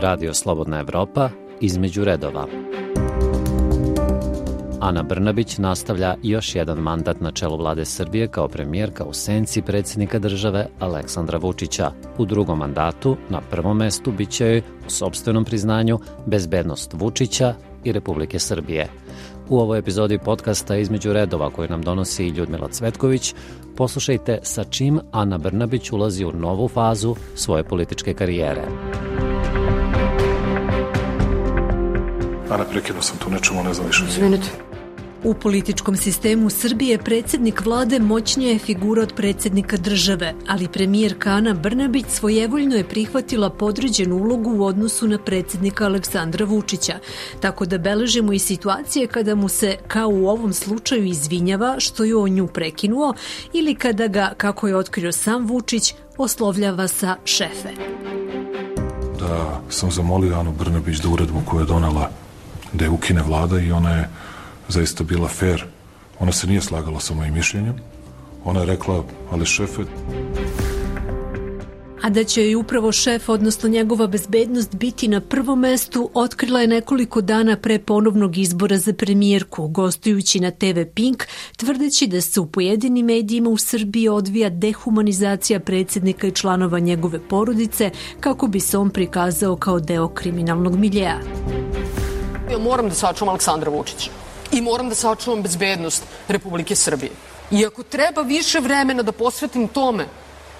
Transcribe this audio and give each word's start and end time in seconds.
Radio 0.00 0.34
Slobodna 0.34 0.80
Evropa, 0.80 1.30
između 1.60 2.04
redova. 2.04 2.46
Ana 4.80 5.02
Brnabić 5.02 5.58
nastavlja 5.58 6.14
još 6.22 6.54
jedan 6.54 6.78
mandat 6.78 7.20
na 7.20 7.30
čelu 7.30 7.56
vlade 7.56 7.84
Srbije 7.84 8.28
kao 8.28 8.48
premijerka 8.48 9.04
u 9.04 9.12
senci 9.12 9.62
predsednika 9.62 10.18
države 10.18 10.66
Aleksandra 10.78 11.38
Vučića. 11.38 11.90
U 12.18 12.24
drugom 12.24 12.58
mandatu, 12.58 13.16
na 13.28 13.40
prvom 13.40 13.76
mestu, 13.76 14.12
biće 14.12 14.46
joj, 14.46 14.62
u 14.86 14.90
sobstvenom 14.90 15.44
priznanju, 15.44 15.98
bezbednost 16.26 16.94
Vučića 16.94 17.54
i 17.84 17.92
Republike 17.92 18.38
Srbije. 18.38 18.88
U 19.48 19.58
ovoj 19.58 19.78
epizodi 19.78 20.18
podcasta 20.18 20.76
između 20.76 21.12
redova 21.12 21.50
koju 21.50 21.68
nam 21.68 21.82
donosi 21.82 22.28
Ljudmila 22.28 22.68
Cvetković, 22.68 23.34
poslušajte 23.76 24.38
sa 24.42 24.64
čim 24.64 25.00
Ana 25.12 25.38
Brnabić 25.38 25.92
ulazi 25.92 26.24
u 26.24 26.32
novu 26.32 26.68
fazu 26.68 27.14
svoje 27.34 27.64
političke 27.64 28.14
karijere. 28.14 28.62
Ana, 32.50 32.64
prekinuo 32.64 33.02
sam 33.02 33.18
tu 33.18 33.30
nečemu, 33.30 33.64
ne 33.64 33.74
znam 33.74 33.86
više. 33.86 34.04
Izvinite. 34.08 34.48
U 35.24 35.34
političkom 35.34 35.96
sistemu 35.96 36.50
Srbije 36.50 36.98
predsednik 36.98 37.64
vlade 37.64 37.98
moćnija 37.98 38.52
je 38.52 38.58
figura 38.58 39.02
od 39.02 39.12
predsednika 39.14 39.76
države, 39.76 40.34
ali 40.48 40.68
premijer 40.68 41.14
Kana 41.18 41.54
Brnabić 41.54 42.06
svojevoljno 42.08 42.76
je 42.76 42.88
prihvatila 42.88 43.50
podređenu 43.50 44.16
ulogu 44.16 44.50
u 44.50 44.64
odnosu 44.64 45.08
na 45.08 45.18
predsednika 45.18 45.84
Aleksandra 45.84 46.44
Vučića, 46.44 46.98
tako 47.40 47.66
da 47.66 47.78
beležimo 47.78 48.32
i 48.32 48.38
situacije 48.38 49.06
kada 49.06 49.34
mu 49.34 49.48
se, 49.48 49.76
kao 49.88 50.08
u 50.08 50.28
ovom 50.28 50.52
slučaju, 50.52 51.04
izvinjava 51.04 51.76
što 51.78 52.04
je 52.04 52.16
on 52.16 52.30
nju 52.30 52.46
prekinuo 52.46 53.14
ili 53.52 53.74
kada 53.74 54.06
ga, 54.06 54.32
kako 54.36 54.68
je 54.68 54.76
otkrio 54.76 55.12
sam 55.12 55.46
Vučić, 55.46 55.94
oslovljava 56.18 56.88
sa 56.88 57.16
šefe. 57.24 57.70
Da 59.20 59.60
sam 59.70 59.90
zamolio 59.90 60.38
Anu 60.38 60.52
Brnabić 60.52 60.98
da 60.98 61.08
uredbu 61.08 61.42
koju 61.46 61.60
je 61.60 61.66
donela 61.66 62.10
da 62.72 62.84
je 62.84 62.90
ukine 62.90 63.22
vlada 63.22 63.60
i 63.60 63.72
ona 63.72 63.90
je 63.90 64.08
zaista 64.68 65.04
bila 65.04 65.28
fair. 65.28 65.64
Ona 66.18 66.32
se 66.32 66.46
nije 66.46 66.60
slagala 66.60 67.00
sa 67.00 67.14
mojim 67.14 67.34
mišljenjem. 67.34 67.74
Ona 68.44 68.60
je 68.60 68.66
rekla, 68.66 69.04
ali 69.30 69.46
šefe, 69.46 69.82
A 72.02 72.10
da 72.10 72.24
će 72.24 72.42
joj 72.42 72.54
upravo 72.54 72.92
šef, 72.92 73.28
odnosno 73.28 73.68
njegova 73.68 74.06
bezbednost, 74.06 74.74
biti 74.74 75.08
na 75.08 75.20
prvom 75.20 75.60
mestu, 75.60 76.10
otkrila 76.14 76.60
je 76.60 76.66
nekoliko 76.66 77.20
dana 77.20 77.56
pre 77.56 77.78
ponovnog 77.78 78.38
izbora 78.38 78.78
za 78.78 78.92
premijerku, 78.92 79.68
gostujući 79.68 80.40
na 80.40 80.50
TV 80.50 80.82
Pink, 80.94 81.24
tvrdeći 81.56 82.06
da 82.06 82.20
se 82.20 82.40
u 82.40 82.46
pojedinim 82.46 83.06
medijima 83.06 83.50
u 83.50 83.56
Srbiji 83.56 84.08
odvija 84.08 84.50
dehumanizacija 84.50 85.60
predsednika 85.60 86.26
i 86.26 86.32
članova 86.32 86.78
njegove 86.78 87.18
porodice, 87.28 87.90
kako 88.20 88.46
bi 88.46 88.60
se 88.60 88.78
on 88.78 88.90
prikazao 88.90 89.56
kao 89.56 89.80
deo 89.80 90.08
kriminalnog 90.08 90.76
miljeja. 90.76 91.20
Ja 92.50 92.58
moram 92.58 92.88
da 92.88 92.94
sačuvam 92.94 93.28
Aleksandra 93.28 93.70
Vučića 93.70 94.10
i 94.52 94.60
moram 94.60 94.88
da 94.88 94.94
sačuvam 94.94 95.42
bezbednost 95.42 96.04
Republike 96.28 96.76
Srbije. 96.76 97.12
I 97.50 97.66
ako 97.66 97.82
treba 97.82 98.22
više 98.22 98.60
vremena 98.60 99.02
da 99.02 99.12
posvetim 99.12 99.68
tome 99.68 100.06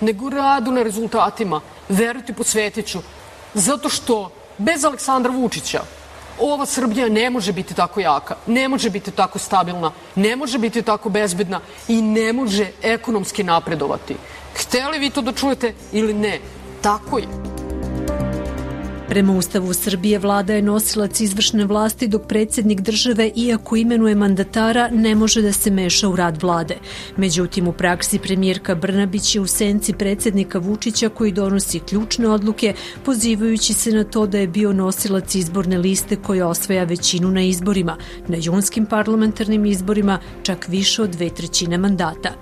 nego 0.00 0.30
radu 0.30 0.72
na 0.72 0.83
rezultatima, 0.83 1.61
verujte, 1.89 2.33
posvetit 2.33 2.86
ću. 2.86 2.98
Zato 3.55 3.89
što 3.89 4.30
bez 4.58 4.84
Aleksandra 4.84 5.33
Vučića 5.33 5.83
ova 6.41 6.67
Srbija 6.67 7.08
ne 7.08 7.30
može 7.30 7.53
biti 7.53 7.75
tako 7.75 8.00
jaka, 8.00 8.36
ne 8.47 8.69
može 8.69 8.91
biti 8.91 9.11
tako 9.11 9.39
stabilna, 9.39 9.92
ne 10.14 10.36
može 10.36 10.58
biti 10.58 10.83
tako 10.83 11.08
bezbedna 11.08 11.61
i 11.89 12.02
ne 12.02 12.33
može 12.33 12.70
ekonomski 12.83 13.42
napredovati. 13.42 14.17
Hteli 14.55 14.98
vi 14.98 15.11
to 15.11 15.23
da 15.23 15.33
čujete 15.33 15.75
ili 15.92 16.14
ne, 16.14 16.41
tako 16.83 17.19
je. 17.19 17.58
Prema 19.09 19.33
Ustavu 19.33 19.73
Srbije 19.73 20.19
vlada 20.19 20.55
je 20.55 20.62
nosilac 20.62 21.20
izvršne 21.20 21.64
vlasti 21.64 22.08
dok 22.08 22.27
predsednik 22.27 22.80
države, 22.80 23.30
iako 23.36 23.77
imenuje 23.77 24.14
mandatara, 24.14 24.89
ne 24.92 25.14
može 25.14 25.42
da 25.42 25.52
se 25.52 25.70
meša 25.70 26.08
u 26.08 26.17
rad 26.17 26.42
vlade. 26.42 26.77
Međutim, 27.17 27.69
u 27.69 27.73
praksi 27.73 28.19
premijerka 28.19 28.74
Brnabić 28.74 29.35
je 29.35 29.41
u 29.41 29.46
senci 29.46 29.92
predsednika 29.92 30.58
Vučića 30.58 31.08
koji 31.08 31.33
donosi 31.33 31.80
ključne 31.80 32.29
odluke, 32.29 32.74
pozivajući 33.05 33.74
se 33.74 33.92
na 33.92 34.05
to 34.05 34.27
da 34.27 34.39
je 34.39 34.48
bio 34.48 34.73
nosilac 34.73 35.35
izborne 35.35 35.79
liste 35.79 36.17
koja 36.17 36.48
osvaja 36.48 36.85
većinu 36.85 37.30
na 37.30 37.42
izborima, 37.42 37.96
na 38.29 38.36
junskim 38.40 38.86
parlamentarnim 38.86 39.67
izborima 39.67 40.19
čak 40.42 40.69
više 40.69 41.02
od 41.02 41.11
dve 41.11 41.30
trećine 41.30 41.79
mandata. 41.79 42.35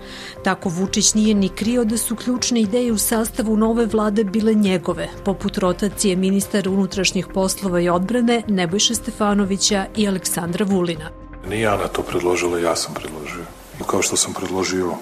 Tako 0.44 0.68
Vučić 0.68 1.14
nije 1.14 1.34
ni 1.34 1.48
krio 1.48 1.84
da 1.84 1.96
su 1.96 2.16
ključne 2.16 2.60
ideje 2.60 2.92
u 2.92 2.98
sastavu 2.98 3.56
nove 3.56 3.86
vlade 3.86 4.24
bile 4.24 4.54
njegove, 4.54 5.08
poput 5.24 5.58
rotacije 5.58 6.16
ministra 6.16 6.55
ministar 6.56 6.68
unutrašnjih 6.68 7.26
poslova 7.34 7.80
i 7.80 7.88
odbrane 7.88 8.42
Nebojša 8.48 8.94
Stefanovića 8.94 9.86
i 9.96 10.08
Aleksandra 10.08 10.64
Vulina. 10.64 11.10
Nije 11.48 11.66
Ana 11.66 11.88
to 11.88 12.02
predložila, 12.02 12.58
ja 12.58 12.76
sam 12.76 12.94
predložio. 12.94 13.44
I 13.80 13.84
kao 13.86 14.02
što 14.02 14.16
sam 14.16 14.32
predložio 14.32 14.94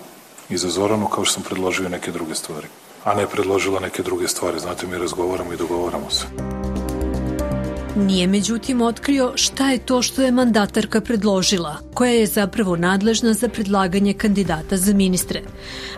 i 0.50 0.56
za 0.56 0.68
Zoranu, 0.68 1.06
kao 1.06 1.24
što 1.24 1.34
sam 1.34 1.42
predložio 1.42 1.88
neke 1.88 2.12
druge 2.12 2.34
stvari. 2.34 2.66
Ana 3.04 3.20
je 3.20 3.26
predložila 3.26 3.80
neke 3.80 4.02
druge 4.02 4.28
stvari, 4.28 4.58
znate, 4.58 4.86
mi 4.86 4.98
razgovaramo 4.98 5.52
i 5.52 5.56
dogovaramo 5.56 6.10
se. 6.10 6.26
Nije 7.96 8.26
međutim 8.26 8.80
otkrio 8.80 9.32
šta 9.34 9.70
je 9.70 9.78
to 9.78 10.02
što 10.02 10.22
je 10.22 10.32
mandatarka 10.32 11.00
predložila, 11.00 11.76
koja 11.94 12.10
je 12.12 12.26
zapravo 12.26 12.76
nadležna 12.76 13.32
za 13.34 13.48
predlaganje 13.48 14.12
kandidata 14.12 14.76
za 14.76 14.94
ministre. 14.94 15.42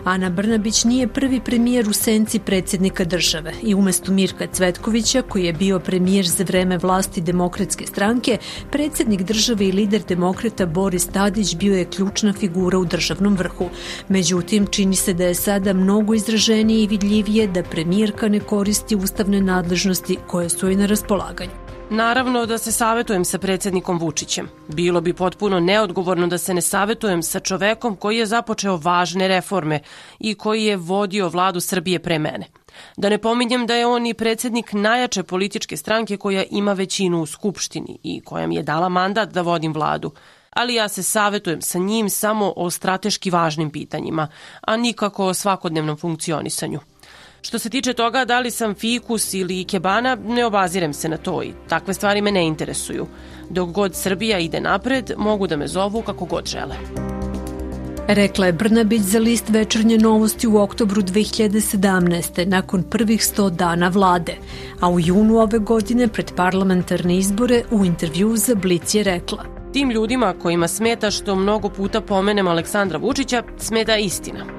Ana 0.03 0.29
Brnabić 0.29 0.83
nije 0.83 1.07
prvi 1.07 1.41
premijer 1.45 1.89
u 1.89 1.93
senci 1.93 2.39
predsednika 2.39 3.03
države 3.03 3.53
i 3.63 3.75
umesto 3.75 4.11
Mirka 4.11 4.47
Cvetkovića, 4.47 5.21
koji 5.21 5.45
je 5.45 5.53
bio 5.53 5.79
premijer 5.79 6.27
za 6.27 6.43
vreme 6.43 6.77
vlasti 6.77 7.21
demokratske 7.21 7.87
stranke, 7.87 8.37
predsednik 8.71 9.21
države 9.21 9.67
i 9.67 9.71
lider 9.71 10.01
demokrata 10.07 10.65
Boris 10.65 11.07
Tadić 11.07 11.55
bio 11.55 11.77
je 11.77 11.85
ključna 11.85 12.33
figura 12.33 12.77
u 12.79 12.85
državnom 12.85 13.37
vrhu. 13.37 13.69
Međutim, 14.09 14.67
čini 14.67 14.95
se 14.95 15.13
da 15.13 15.23
je 15.23 15.35
sada 15.35 15.73
mnogo 15.73 16.13
izraženije 16.13 16.83
i 16.83 16.87
vidljivije 16.87 17.47
da 17.47 17.63
premijerka 17.63 18.27
ne 18.27 18.39
koristi 18.39 18.95
ustavne 18.95 19.41
nadležnosti 19.41 20.17
koje 20.27 20.49
su 20.49 20.67
joj 20.67 20.75
na 20.75 20.85
raspolaganju. 20.85 21.66
Naravno 21.89 22.45
da 22.45 22.57
se 22.57 22.71
savetujem 22.71 23.25
sa 23.25 23.37
predsednikom 23.37 23.99
Vučićem. 23.99 24.49
Bilo 24.67 25.01
bi 25.01 25.13
potpuno 25.13 25.59
neodgovorno 25.59 26.27
da 26.27 26.37
se 26.37 26.53
ne 26.53 26.61
savetujem 26.61 27.23
sa 27.23 27.39
čovekom 27.39 27.95
koji 27.95 28.17
je 28.17 28.25
započeo 28.25 28.77
važne 28.77 29.27
reforme 29.27 29.79
i 30.19 30.35
koji 30.35 30.63
je 30.63 30.77
vodio 30.77 31.29
vladu 31.29 31.59
Srbije 31.59 31.99
pre 31.99 32.19
mene. 32.19 32.45
Da 32.97 33.09
ne 33.09 33.17
pominjem 33.17 33.67
da 33.67 33.75
je 33.75 33.85
on 33.85 34.05
i 34.05 34.13
predsednik 34.13 34.73
najjače 34.73 35.23
političke 35.23 35.77
stranke 35.77 36.17
koja 36.17 36.43
ima 36.51 36.73
većinu 36.73 37.21
u 37.21 37.25
Skupštini 37.25 37.99
i 38.03 38.21
koja 38.21 38.47
mi 38.47 38.55
je 38.55 38.63
dala 38.63 38.89
mandat 38.89 39.29
da 39.29 39.41
vodim 39.41 39.73
vladu. 39.73 40.11
Ali 40.49 40.73
ja 40.73 40.87
se 40.87 41.03
savetujem 41.03 41.61
sa 41.61 41.79
njim 41.79 42.09
samo 42.09 42.53
o 42.55 42.69
strateški 42.69 43.29
važnim 43.29 43.71
pitanjima, 43.71 44.27
a 44.61 44.77
nikako 44.77 45.25
o 45.25 45.33
svakodnevnom 45.33 45.97
funkcionisanju. 45.97 46.79
Što 47.47 47.59
se 47.59 47.69
tiče 47.69 47.93
toga 47.93 48.25
da 48.25 48.39
li 48.39 48.51
sam 48.51 48.75
fikus 48.75 49.33
ili 49.33 49.61
ikebana, 49.61 50.17
ne 50.27 50.45
obazirem 50.45 50.93
se 50.93 51.09
na 51.09 51.17
to 51.17 51.43
i 51.43 51.53
takve 51.69 51.93
stvari 51.93 52.21
me 52.21 52.31
ne 52.31 52.47
interesuju. 52.47 53.07
Dok 53.49 53.69
god 53.69 53.95
Srbija 53.95 54.39
ide 54.39 54.61
napred, 54.61 55.11
mogu 55.17 55.47
da 55.47 55.57
me 55.57 55.67
zovu 55.67 56.01
kako 56.01 56.25
god 56.25 56.45
žele. 56.45 56.75
Rekla 58.07 58.45
je 58.45 58.53
Brnabić 58.53 59.01
za 59.01 59.19
list 59.19 59.49
večernje 59.49 59.97
novosti 59.97 60.47
u 60.47 60.57
oktobru 60.57 61.01
2017. 61.01 62.45
nakon 62.45 62.83
prvih 62.83 63.21
100 63.21 63.49
dana 63.49 63.87
vlade, 63.87 64.35
a 64.79 64.89
u 64.89 64.99
junu 64.99 65.37
ove 65.37 65.59
godine 65.59 66.07
pred 66.07 66.31
parlamentarne 66.35 67.17
izbore 67.17 67.63
u 67.71 67.85
intervju 67.85 68.37
za 68.37 68.55
Blic 68.55 68.95
je 68.95 69.03
rekla 69.03 69.45
Tim 69.73 69.91
ljudima 69.91 70.33
kojima 70.41 70.67
smeta 70.67 71.11
što 71.11 71.35
mnogo 71.35 71.69
puta 71.69 72.01
pomenem 72.01 72.47
Aleksandra 72.47 72.97
Vučića, 72.97 73.43
smeta 73.57 73.97
istina. 73.97 74.56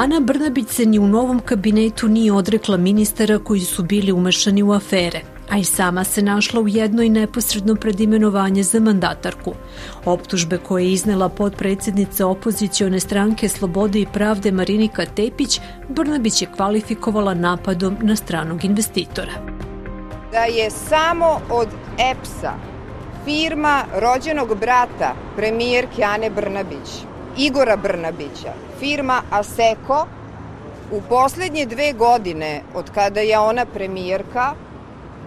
Ana 0.00 0.20
Brnabić 0.20 0.68
se 0.68 0.86
ni 0.86 0.98
u 0.98 1.06
novom 1.06 1.40
kabinetu 1.40 2.08
nije 2.08 2.32
odrekla 2.32 2.76
ministara 2.76 3.38
koji 3.38 3.60
su 3.60 3.82
bili 3.82 4.12
umešani 4.12 4.62
u 4.62 4.72
afere, 4.72 5.20
a 5.50 5.58
i 5.58 5.64
sama 5.64 6.04
se 6.04 6.22
našla 6.22 6.60
u 6.60 6.68
jednoj 6.68 7.08
neposredno 7.08 7.74
pred 7.74 8.00
imenovanje 8.00 8.62
za 8.62 8.80
mandatarku. 8.80 9.52
Optužbe 10.04 10.58
koje 10.58 10.84
je 10.84 10.92
iznela 10.92 11.28
podpredsednica 11.28 12.26
opozicione 12.26 13.00
stranke 13.00 13.48
Slobode 13.48 14.00
i 14.00 14.06
pravde 14.12 14.52
Marinika 14.52 15.06
Tepić, 15.06 15.60
Brnabić 15.88 16.42
je 16.42 16.48
kvalifikovala 16.56 17.34
napadom 17.34 17.96
na 18.00 18.16
stranog 18.16 18.64
investitora. 18.64 19.32
Da 20.32 20.44
je 20.44 20.70
samo 20.70 21.40
od 21.50 21.68
EPS-a 21.98 22.54
firma 23.24 23.84
rođenog 24.00 24.58
brata 24.60 25.14
premijerke 25.36 26.02
Ane 26.02 26.30
Brnabić, 26.30 26.88
Igora 27.38 27.76
Brnabića, 27.76 28.69
firma 28.80 29.22
Aseko 29.30 30.06
u 30.92 31.00
poslednje 31.08 31.66
dve 31.66 31.92
godine 31.92 32.62
od 32.74 32.90
kada 32.90 33.20
je 33.20 33.38
ona 33.38 33.66
premijerka 33.66 34.54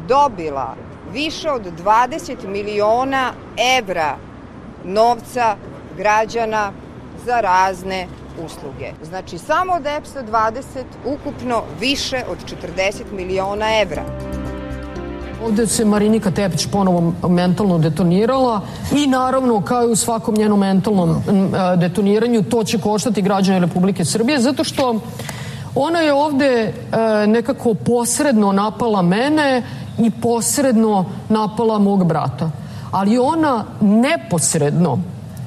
dobila 0.07 0.75
više 1.13 1.51
od 1.51 1.61
20 1.85 2.47
miliona 2.47 3.33
evra 3.79 4.17
novca 4.83 5.55
građana 5.97 6.71
za 7.25 7.41
razne 7.41 8.07
usluge. 8.45 8.91
Znači, 9.03 9.38
samo 9.38 9.73
od 9.73 9.85
EPS-a 9.85 10.23
20, 10.23 10.83
ukupno 11.05 11.63
više 11.79 12.23
od 12.29 12.38
40 12.77 13.03
miliona 13.11 13.81
evra. 13.81 14.03
Ovde 15.45 15.68
se 15.68 15.86
Marinika 15.86 16.31
Tepić 16.31 16.68
ponovo 16.72 17.13
mentalno 17.30 17.78
detonirala 17.78 18.62
i 18.95 19.07
naravno 19.07 19.62
kao 19.62 19.84
i 19.84 19.92
u 19.92 19.95
svakom 19.95 20.36
njenom 20.36 20.60
mentalnom 20.60 21.24
detoniranju 21.78 22.44
to 22.44 22.63
će 22.63 22.78
koštati 22.78 23.22
građane 23.22 23.60
Republike 23.60 24.06
Srbije 24.06 24.40
zato 24.40 24.63
što 24.63 25.00
ona 25.75 26.00
je 26.00 26.13
ovde 26.13 26.74
nekako 27.28 27.74
posredno 27.74 28.51
napala 28.51 29.01
mene 29.01 29.63
i 30.00 30.12
posredno 30.12 31.06
napala 31.30 31.80
mog 31.80 32.06
brata. 32.06 32.51
Ali 32.92 33.18
ona 33.18 33.66
neposredno 33.81 35.00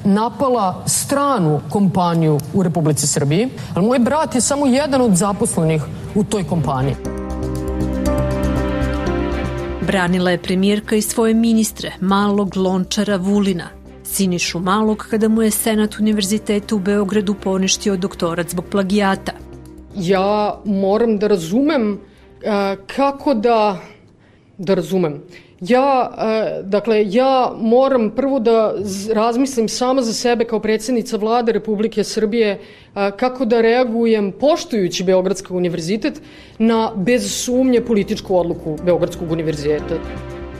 napala 0.03 0.83
stranu 0.85 1.59
kompaniju 1.69 2.39
u 2.53 2.63
Republici 2.63 3.07
Srbiji. 3.07 3.49
Moj 3.75 3.99
brat 3.99 4.35
je 4.35 4.41
samo 4.41 4.65
jedan 4.65 5.01
od 5.01 5.15
zaposlenih 5.15 5.81
u 6.15 6.23
toj 6.23 6.43
kompaniji. 6.43 7.16
Branila 9.87 10.31
je 10.31 10.37
premijerka 10.37 10.95
i 10.95 11.01
svoje 11.01 11.33
ministre, 11.33 11.91
malog 12.01 12.57
lončara 12.57 13.15
Vulina, 13.15 13.69
Sinišu 14.03 14.59
Malog 14.59 15.07
kada 15.09 15.27
mu 15.27 15.41
je 15.41 15.51
Senat 15.51 15.99
Univerziteta 15.99 16.75
u 16.75 16.79
Beogradu 16.79 17.33
poništio 17.33 17.97
doktorat 17.97 18.49
zbog 18.49 18.65
plagijata. 18.71 19.31
Ja 19.95 20.61
moram 20.65 21.17
da 21.17 21.27
razumem 21.27 21.99
kako 22.95 23.33
da 23.33 23.81
da 24.57 24.73
razumem. 24.73 25.23
Ja, 25.61 26.11
uh, 26.11 26.69
dakle, 26.69 27.05
ja 27.09 27.51
moram 27.61 28.09
prvo 28.09 28.39
da 28.39 28.73
razmislim 29.13 29.69
sama 29.69 30.01
za 30.01 30.13
sebe 30.13 30.45
kao 30.45 30.59
predsednica 30.59 31.17
vlade 31.17 31.51
Republike 31.51 32.03
Srbije 32.03 32.59
uh, 32.59 33.01
kako 33.17 33.45
da 33.45 33.61
reagujem 33.61 34.31
poštujući 34.31 35.03
Beogradski 35.03 35.53
univerzitet 35.53 36.21
na 36.59 36.91
bez 36.95 37.31
sumnje 37.43 37.81
političku 37.81 38.37
odluku 38.37 38.77
Beogradskog 38.85 39.31
univerziteta. 39.31 39.95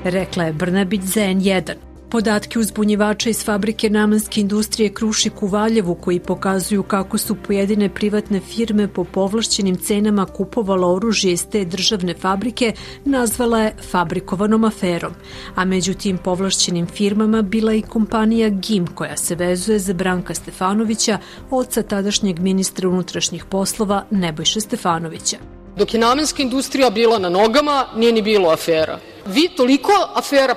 Rekla 0.03 0.43
je 0.43 0.53
Brnabić 0.53 1.01
za 1.01 1.21
N1. 1.21 1.86
Podatke 2.09 2.59
uzbunjivača 2.59 3.29
iz 3.29 3.45
fabrike 3.45 3.89
namenske 3.89 4.41
industrije 4.41 4.93
Krušik 4.93 5.43
u 5.43 5.47
Valjevu 5.47 5.95
koji 5.95 6.19
pokazuju 6.19 6.83
kako 6.83 7.17
su 7.17 7.35
pojedine 7.35 7.89
privatne 7.89 8.39
firme 8.39 8.87
po 8.87 9.03
povlašćenim 9.03 9.75
cenama 9.75 10.25
kupovala 10.25 10.93
oružje 10.93 11.31
iz 11.31 11.47
te 11.51 11.65
državne 11.65 12.13
fabrike 12.13 12.73
nazvala 13.05 13.59
je 13.59 13.75
fabrikovanom 13.91 14.63
aferom, 14.63 15.13
a 15.55 15.65
među 15.65 15.93
tim 15.93 16.17
povlašćenim 16.17 16.87
firmama 16.87 17.41
bila 17.41 17.73
i 17.73 17.81
kompanija 17.81 18.49
GIM 18.49 18.87
koja 18.87 19.17
se 19.17 19.35
vezuje 19.35 19.79
za 19.79 19.93
Branka 19.93 20.33
Stefanovića, 20.33 21.17
oca 21.51 21.83
tadašnjeg 21.83 22.39
ministra 22.39 22.89
unutrašnjih 22.89 23.45
poslova 23.45 24.05
Nebojše 24.11 24.61
Stefanovića. 24.61 25.37
Dok 25.77 25.93
je 25.93 25.99
namenska 25.99 26.43
industrija 26.43 26.89
bila 26.89 27.19
na 27.19 27.29
nogama, 27.29 27.85
nije 27.95 28.11
ni 28.11 28.21
bilo 28.21 28.49
afera. 28.49 28.99
Vi 29.25 29.49
toliko 29.57 29.91
afera 30.15 30.55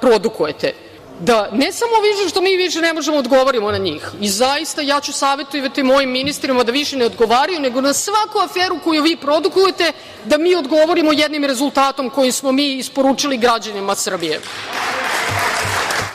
produkujete 0.00 0.74
da 1.20 1.48
ne 1.52 1.72
samo 1.72 1.92
što 2.28 2.40
mi 2.40 2.56
više 2.56 2.80
ne 2.80 2.92
možemo 2.92 3.16
da 3.16 3.20
odgovorimo 3.20 3.70
na 3.70 3.78
njih 3.78 4.08
i 4.20 4.28
zaista 4.28 4.82
ja 4.82 5.00
ću 5.00 5.12
savjetovati 5.12 5.82
mojim 5.82 6.10
ministrima 6.10 6.64
da 6.64 6.72
više 6.72 6.96
ne 6.96 7.06
odgovaraju 7.06 7.60
nego 7.60 7.80
na 7.80 7.92
svaku 7.92 8.38
aferu 8.38 8.78
koju 8.84 9.02
vi 9.02 9.16
produkujete 9.16 9.92
da 10.24 10.38
mi 10.38 10.54
odgovorimo 10.54 11.12
jednim 11.12 11.44
rezultatom 11.44 12.10
koji 12.10 12.32
smo 12.32 12.52
mi 12.52 12.72
isporučili 12.74 13.36
građanima 13.36 13.94
Srbije. 13.94 14.40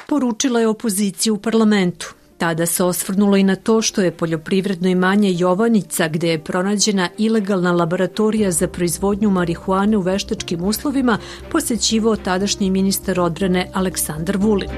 Poručila 0.07 0.59
je 0.59 0.67
opozicija 0.67 1.33
u 1.33 1.37
parlamentu. 1.37 2.13
Tada 2.37 2.65
se 2.65 2.83
osvrnulo 2.83 3.37
i 3.37 3.43
na 3.43 3.55
to 3.55 3.81
što 3.81 4.01
je 4.01 4.17
poljoprivredno 4.17 4.89
imanje 4.89 5.31
Jovanjica, 5.33 6.07
gde 6.07 6.29
je 6.29 6.43
pronađena 6.43 7.09
ilegalna 7.17 7.71
laboratorija 7.71 8.51
za 8.51 8.67
proizvodnju 8.67 9.29
marihuane 9.29 9.97
u 9.97 10.01
veštačkim 10.01 10.63
uslovima, 10.63 11.17
posećivao 11.51 12.15
tadašnji 12.15 12.69
ministar 12.69 13.19
odbrane 13.19 13.71
Aleksandar 13.73 14.37
Vulin. 14.37 14.69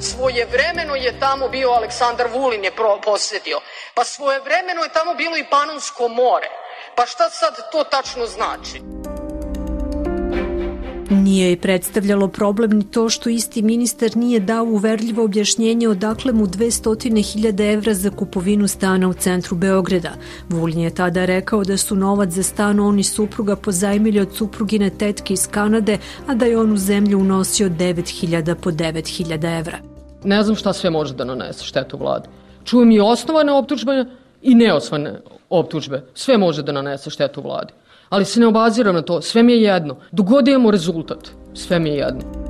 Svoje 0.00 0.46
vremeno 0.52 0.94
je 0.94 1.20
tamo 1.20 1.48
bio 1.48 1.70
Aleksandar 1.70 2.26
Vulin 2.34 2.64
je 2.64 2.70
posetio. 3.04 3.58
Pa 3.94 4.04
svoje 4.04 4.40
vremeno 4.40 4.82
je 4.82 4.92
tamo 4.92 5.14
bilo 5.14 5.36
i 5.36 5.48
Panonsko 5.50 6.08
more. 6.08 6.48
Pa 6.96 7.06
šta 7.06 7.30
sad 7.30 7.54
to 7.72 7.84
tačno 7.84 8.26
znači? 8.26 8.97
Nije 11.10 11.50
je 11.50 11.56
predstavljalo 11.56 12.28
problem 12.28 12.70
ni 12.70 12.90
to 12.90 13.08
što 13.08 13.30
isti 13.30 13.62
ministar 13.62 14.16
nije 14.16 14.40
dao 14.40 14.64
uverljivo 14.64 15.24
objašnjenje 15.24 15.88
odakle 15.88 16.32
mu 16.32 16.46
200.000 16.46 17.72
evra 17.72 17.94
za 17.94 18.10
kupovinu 18.10 18.68
stana 18.68 19.08
u 19.08 19.12
centru 19.12 19.56
Beograda. 19.56 20.10
Vulin 20.48 20.78
je 20.78 20.94
tada 20.94 21.24
rekao 21.24 21.64
da 21.64 21.76
su 21.76 21.96
novac 21.96 22.30
za 22.30 22.42
stan 22.42 22.80
on 22.80 22.98
i 22.98 23.04
supruga 23.04 23.56
pozajmili 23.56 24.20
od 24.20 24.34
suprugine 24.34 24.90
tetke 24.90 25.34
iz 25.34 25.48
Kanade, 25.50 25.98
a 26.26 26.34
da 26.34 26.46
je 26.46 26.58
on 26.58 26.72
u 26.72 26.76
zemlju 26.76 27.18
unosio 27.18 27.68
9.000 27.68 28.54
po 28.54 28.70
9.000 28.70 29.58
evra. 29.58 29.78
Ne 30.24 30.42
znam 30.42 30.56
šta 30.56 30.72
sve 30.72 30.90
može 30.90 31.14
da 31.14 31.24
nanese 31.24 31.64
štetu 31.64 31.96
vlade. 31.96 32.28
Čujem 32.64 32.90
i 32.90 33.00
osnovane 33.00 33.52
optužbe 33.52 34.04
i 34.42 34.54
neosnovane 34.54 35.20
optužbe. 35.50 36.04
Sve 36.14 36.38
može 36.38 36.62
da 36.62 36.72
nanese 36.72 37.10
štetu 37.10 37.42
vlade 37.42 37.72
ali 38.08 38.24
se 38.24 38.40
ne 38.40 38.46
obaziram 38.46 38.94
na 38.94 39.02
to, 39.02 39.22
sve 39.22 39.42
mi 39.42 39.52
je 39.52 39.62
jedno. 39.62 39.96
Dogod 40.12 40.48
imamo 40.48 40.70
rezultat, 40.70 41.30
sve 41.54 41.78
mi 41.78 41.88
je 41.88 41.96
jedno. 41.96 42.48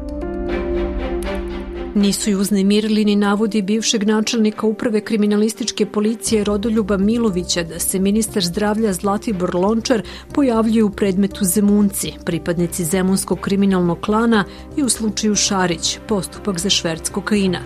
Nisu 1.95 2.31
ju 2.31 2.41
uznemirili 2.41 3.05
ni 3.05 3.17
navodi 3.17 3.63
bivšeg 3.63 4.05
načelnika 4.07 4.67
uprave 4.67 5.01
kriminalističke 5.01 5.87
policije 5.87 6.45
Rodoljuba 6.45 6.97
Milovića 6.97 7.63
da 7.63 7.79
se 7.79 7.99
ministar 7.99 8.45
zdravlja 8.45 8.93
Zlatibor 8.93 9.55
Lončar 9.55 10.03
pojavljuje 10.35 10.85
u 10.85 10.91
predmetu 10.91 11.45
Zemunci, 11.45 12.13
pripadnici 12.25 12.85
Zemunskog 12.85 13.41
kriminalnog 13.41 14.01
klana 14.01 14.45
i 14.77 14.83
u 14.83 14.89
slučaju 14.89 15.35
Šarić, 15.35 15.99
postupak 16.09 16.59
za 16.59 16.71
šverc 16.71 17.09
kokaina. 17.09 17.59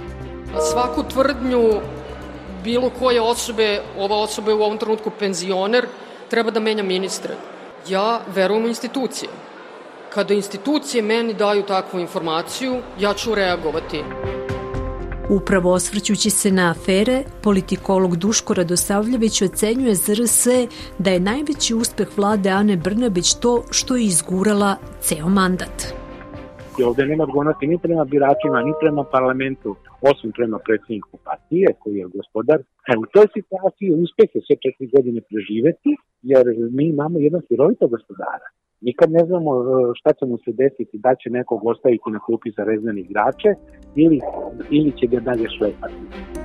Svaku 0.70 1.02
tvrdnju 1.12 1.80
bilo 2.64 2.90
koje 2.98 3.20
osobe, 3.20 3.80
ova 3.98 4.16
osoba 4.16 4.50
je 4.50 4.56
u 4.56 4.62
ovom 4.62 4.78
trenutku 4.78 5.10
penzioner, 5.18 5.86
treba 6.30 6.50
da 6.50 6.60
menja 6.60 6.82
ministre 6.82 7.51
ja 7.88 8.20
verujem 8.34 8.64
u 8.64 8.68
institucije. 8.68 9.30
Kada 10.14 10.34
institucije 10.34 11.02
meni 11.02 11.34
daju 11.34 11.62
takvu 11.62 12.00
informaciju, 12.00 12.76
ja 13.00 13.14
ću 13.14 13.34
reagovati. 13.34 14.02
Upravo 15.30 15.72
osvrćući 15.72 16.30
se 16.30 16.50
na 16.50 16.70
afere, 16.70 17.22
politikolog 17.42 18.16
Duško 18.16 18.54
Radosavljević 18.54 19.42
ocenjuje 19.42 19.94
ZRS 19.94 20.46
da 20.98 21.10
je 21.10 21.20
najveći 21.20 21.74
uspeh 21.74 22.08
vlade 22.16 22.50
Ane 22.50 22.76
Brnabić 22.76 23.34
to 23.34 23.62
što 23.70 23.96
je 23.96 24.04
izgurala 24.04 24.76
ceo 25.00 25.28
mandat. 25.28 25.94
I 26.78 26.82
ovde 26.82 27.06
nema 27.06 27.24
odgovornosti 27.24 27.66
ni 27.66 27.78
prema 27.78 28.04
biračima, 28.04 28.62
ni 28.62 28.72
prema 28.80 29.04
parlamentu, 29.04 29.76
osim 30.10 30.30
prema 30.38 30.58
predsjedniku 30.66 31.16
partije 31.24 31.68
koji 31.80 31.96
je 31.96 32.12
gospodar. 32.16 32.58
E, 32.60 32.92
u 33.04 33.06
toj 33.14 33.26
situaciji 33.36 33.98
uspehe 34.04 34.36
sve 34.46 34.56
četiri 34.64 34.86
godine 34.94 35.20
preživeti, 35.30 35.90
jer 36.22 36.44
mi 36.76 36.84
imamo 36.88 37.16
jedan 37.18 37.42
sirovito 37.48 37.88
gospodara. 37.94 38.46
Nikad 38.80 39.08
ne 39.10 39.22
znamo 39.28 39.50
e, 39.60 39.64
šta 39.98 40.10
će 40.18 40.24
mu 40.30 40.36
se 40.44 40.50
desiti, 40.62 41.02
da 41.06 41.12
će 41.20 41.30
nekog 41.30 41.60
ostaviti 41.72 42.10
na 42.16 42.20
klupi 42.26 42.48
za 42.56 42.62
rezane 42.64 43.00
igrače 43.00 43.50
ili, 44.04 44.18
ili 44.70 44.90
će 44.98 45.06
ga 45.06 45.20
dalje 45.20 45.46
šlepati. 45.56 46.41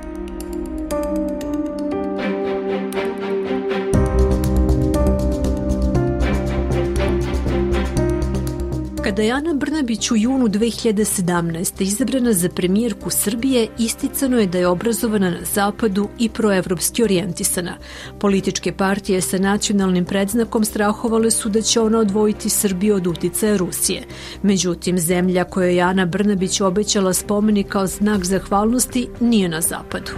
Kada 9.07 9.21
je 9.21 9.31
Ana 9.31 9.53
Brnabić 9.53 10.11
u 10.11 10.15
junu 10.15 10.47
2017. 10.47 11.81
izabrana 11.81 12.33
za 12.33 12.49
premijerku 12.49 13.09
Srbije, 13.09 13.67
isticano 13.77 14.39
je 14.39 14.47
da 14.47 14.57
je 14.57 14.67
obrazovana 14.67 15.29
na 15.29 15.37
zapadu 15.53 16.09
i 16.19 16.29
proevropski 16.29 17.03
orijentisana. 17.03 17.77
Političke 18.19 18.71
partije 18.71 19.21
sa 19.21 19.37
nacionalnim 19.37 20.05
predznakom 20.05 20.65
strahovale 20.65 21.31
su 21.31 21.49
da 21.49 21.61
će 21.61 21.79
ona 21.81 21.99
odvojiti 21.99 22.49
Srbiju 22.49 22.95
od 22.95 23.07
uticaja 23.07 23.57
Rusije. 23.57 24.03
Međutim, 24.41 24.99
zemlja 24.99 25.43
kojoj 25.43 25.75
je 25.75 25.81
Ana 25.81 26.05
Brnabić 26.05 26.61
obećala 26.61 27.13
spomenik 27.13 27.67
kao 27.67 27.87
znak 27.87 28.23
zahvalnosti 28.25 29.07
nije 29.19 29.49
na 29.49 29.61
zapadu. 29.61 30.11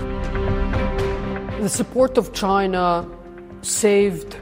The 1.60 1.69
support 1.69 2.17
of 2.17 2.27
China 2.34 3.05
saved 3.62 4.36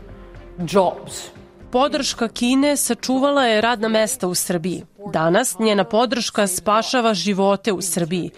jobs 0.57 1.36
Podrška 1.71 2.27
Kine 2.27 2.77
sačuvala 2.77 3.45
je 3.45 3.61
radna 3.61 3.87
mesta 3.87 4.27
u 4.27 4.35
Srbiji. 4.35 4.83
Danas 5.13 5.59
njena 5.59 5.83
podrška 5.83 6.47
spašava 6.47 7.13
živote 7.13 7.71
u 7.71 7.81
Srbiji. 7.81 8.31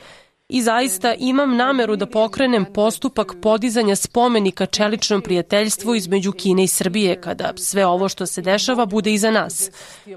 I 0.50 0.62
zaista 0.62 1.14
imam 1.14 1.56
nameru 1.56 1.96
da 1.96 2.06
pokrenem 2.06 2.66
postupak 2.74 3.36
podizanja 3.42 3.96
spomenika 3.96 4.66
čeličnom 4.66 5.22
prijateljstvu 5.22 5.96
između 5.96 6.32
Kine 6.32 6.64
i 6.64 6.68
Srbije 6.68 7.22
kada 7.22 7.54
sve 7.56 7.86
ovo 7.86 8.10
što 8.10 8.26
se 8.26 8.42
dešava 8.42 8.86
bude 8.86 9.14
iza 9.14 9.32
nas. 9.32 9.72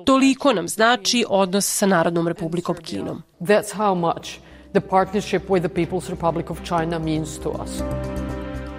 Toliko 0.04 0.52
nam 0.52 0.69
znači 0.69 1.25
odnos 1.28 1.66
sa 1.66 1.87
Narodnom 1.87 2.28
republikom 2.28 2.76
Kinom. 2.76 3.23
That's 3.40 3.75
how 3.76 3.95
much 3.95 4.38
the 4.73 4.81
partnership 4.81 5.49
with 5.49 5.69
the 5.69 5.85
People's 5.85 6.11
Republic 6.11 6.50
of 6.50 6.59
China 6.64 6.99
means 6.99 7.38
to 7.38 7.50
us. 7.64 7.83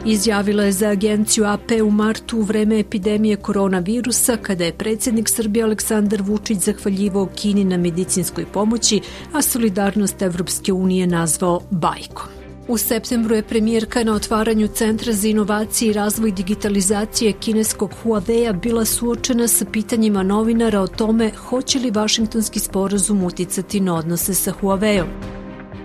Izjavila 0.06 0.64
je 0.64 0.72
za 0.72 0.90
agenciju 0.90 1.46
AP 1.46 1.72
u 1.84 1.92
martu 1.92 2.38
u 2.38 2.42
vreme 2.42 2.80
epidemije 2.80 3.36
koronavirusa 3.36 4.38
kada 4.38 4.66
je 4.66 4.74
predsjednik 4.74 5.30
Srbije 5.30 5.64
Aleksandar 5.64 6.22
Vučić 6.22 6.58
zahvaljivao 6.58 7.30
Kini 7.36 7.64
na 7.64 7.78
medicinskoj 7.78 8.46
pomoći, 8.54 9.02
a 9.34 9.42
solidarnost 9.42 10.22
Evropske 10.22 10.74
unije 10.74 11.08
nazvao 11.08 11.62
bajkom. 11.72 12.28
U 12.68 12.78
septembru 12.78 13.36
je 13.36 13.44
premijerka 13.44 14.04
na 14.04 14.14
otvaranju 14.14 14.68
Centra 14.68 15.14
za 15.14 15.28
inovacije 15.28 15.90
i 15.90 15.94
razvoj 15.94 16.32
digitalizacije 16.32 17.34
kineskog 17.34 17.92
Huawei-a 18.04 18.54
bila 18.54 18.86
suočena 18.86 19.48
sa 19.48 19.66
pitanjima 19.66 20.24
novinara 20.24 20.82
o 20.82 20.88
tome 20.88 21.32
hoće 21.32 21.80
li 21.80 21.92
Vašingtonski 21.92 22.60
sporazum 22.60 23.24
uticati 23.24 23.80
na 23.80 23.96
odnose 23.96 24.34
sa 24.34 24.54
Huawei-om. 24.62 25.08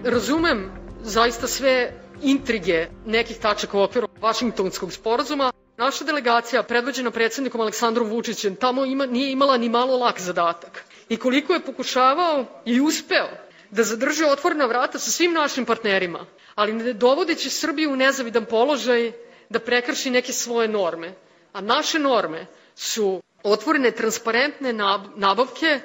Razumem 0.04 0.70
zaista 1.04 1.46
sve 1.46 1.92
intrige 2.22 2.86
nekih 3.06 3.38
tačaka 3.38 3.78
u 3.78 3.82
okviru 3.82 4.08
Vašingtonskog 4.20 4.92
sporazuma. 4.92 5.52
Naša 5.76 6.04
delegacija, 6.04 6.62
predvođena 6.62 7.10
predsednikom 7.10 7.60
Aleksandrom 7.60 8.08
Vučićem, 8.08 8.56
tamo 8.56 8.84
ima, 8.84 9.06
nije 9.06 9.32
imala 9.32 9.56
ni 9.56 9.68
malo 9.68 9.96
lak 9.98 10.20
zadatak. 10.20 10.84
I 11.08 11.16
koliko 11.16 11.52
je 11.52 11.60
pokušavao 11.60 12.44
i 12.64 12.80
uspeo 12.80 13.28
da 13.70 13.82
zadrži 13.82 14.24
otvorena 14.24 14.66
vrata 14.66 14.98
sa 14.98 15.10
svim 15.10 15.32
našim 15.32 15.64
partnerima, 15.64 16.26
ali 16.54 16.72
ne 16.72 16.92
dovodeći 16.92 17.50
Srbiju 17.50 17.92
u 17.92 17.96
nezavidan 17.96 18.44
položaj 18.44 19.12
da 19.48 19.58
prekrši 19.58 20.10
neke 20.10 20.32
svoje 20.32 20.68
norme. 20.68 21.12
A 21.52 21.60
naše 21.60 21.98
norme 21.98 22.46
su 22.74 23.22
otvorene, 23.42 23.90
transparentne 23.90 24.72
nabavke 25.16 25.80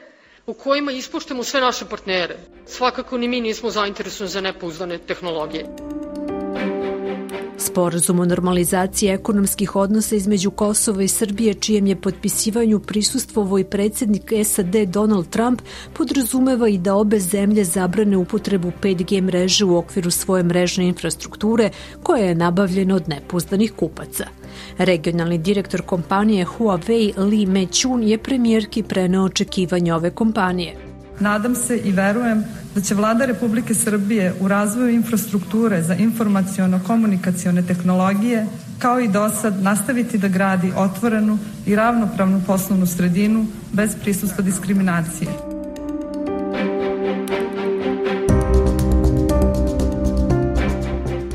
u 0.46 0.54
kojima 0.54 0.92
ispuštamo 0.92 1.44
sve 1.44 1.62
naše 1.62 1.86
partnere. 1.86 2.38
Svakako 2.66 3.18
ni 3.18 3.28
mi 3.28 3.42
nismo 3.42 3.70
zainteresovani 3.70 4.32
za 4.32 4.42
nepouzdane 4.42 4.98
tehnologije. 4.98 5.66
Sporazum 7.65 8.20
o 8.20 8.25
normalizaciji 8.25 9.10
ekonomskih 9.10 9.75
odnosa 9.75 10.15
između 10.15 10.51
Kosova 10.51 11.03
i 11.03 11.08
Srbije, 11.08 11.53
čijem 11.53 11.88
je 11.88 12.01
potpisivanju 12.01 12.79
prisustvovao 12.79 13.60
i 13.60 13.63
predsednik 13.63 14.32
SAD 14.46 14.75
Donald 14.88 15.29
Trump, 15.29 15.62
podrazumeva 15.93 16.67
i 16.67 16.77
da 16.77 16.96
obe 16.96 17.20
zemlje 17.20 17.63
zabrane 17.63 18.17
upotrebu 18.17 18.72
5G 18.82 19.22
mreže 19.22 19.65
u 19.65 19.77
okviru 19.77 20.12
svoje 20.12 20.43
mrežne 20.43 20.88
infrastrukture, 20.88 21.70
koja 22.03 22.25
je 22.25 22.36
nabavljena 22.36 22.96
od 22.96 23.10
nepuzdanih 23.10 23.72
kupaca. 23.72 24.25
Regionalni 24.77 25.38
direktor 25.38 25.82
kompanije 25.82 26.46
Huawei 26.46 27.13
Li 27.17 27.46
Mechun 27.46 28.03
je 28.03 28.17
premijerki 28.17 28.84
preneo 28.84 29.24
očekivanje 29.24 29.93
ove 29.93 30.10
kompanije. 30.10 30.92
Nadam 31.24 31.56
se 31.56 31.77
i 31.77 31.92
verujem 31.92 32.44
da 32.75 32.82
će 32.82 32.96
vlada 32.96 33.25
Republike 33.25 33.74
Srbije 33.74 34.34
u 34.39 34.48
razvoju 34.48 34.89
infrastrukture 34.89 35.84
za 35.84 35.96
informaciono-komunikacione 35.96 37.68
tehnologije 37.68 38.48
kao 38.80 39.00
i 39.00 39.08
do 39.08 39.30
sad 39.30 39.62
nastaviti 39.63 40.18
da 40.18 40.27
gradi 40.27 40.74
otvorenu 40.75 41.38
i 41.65 41.75
ravnopravnu 41.75 42.42
poslovnu 42.48 42.86
sredinu 42.86 43.46
bez 43.72 43.96
prisustva 44.03 44.44
diskriminacije. 44.44 45.52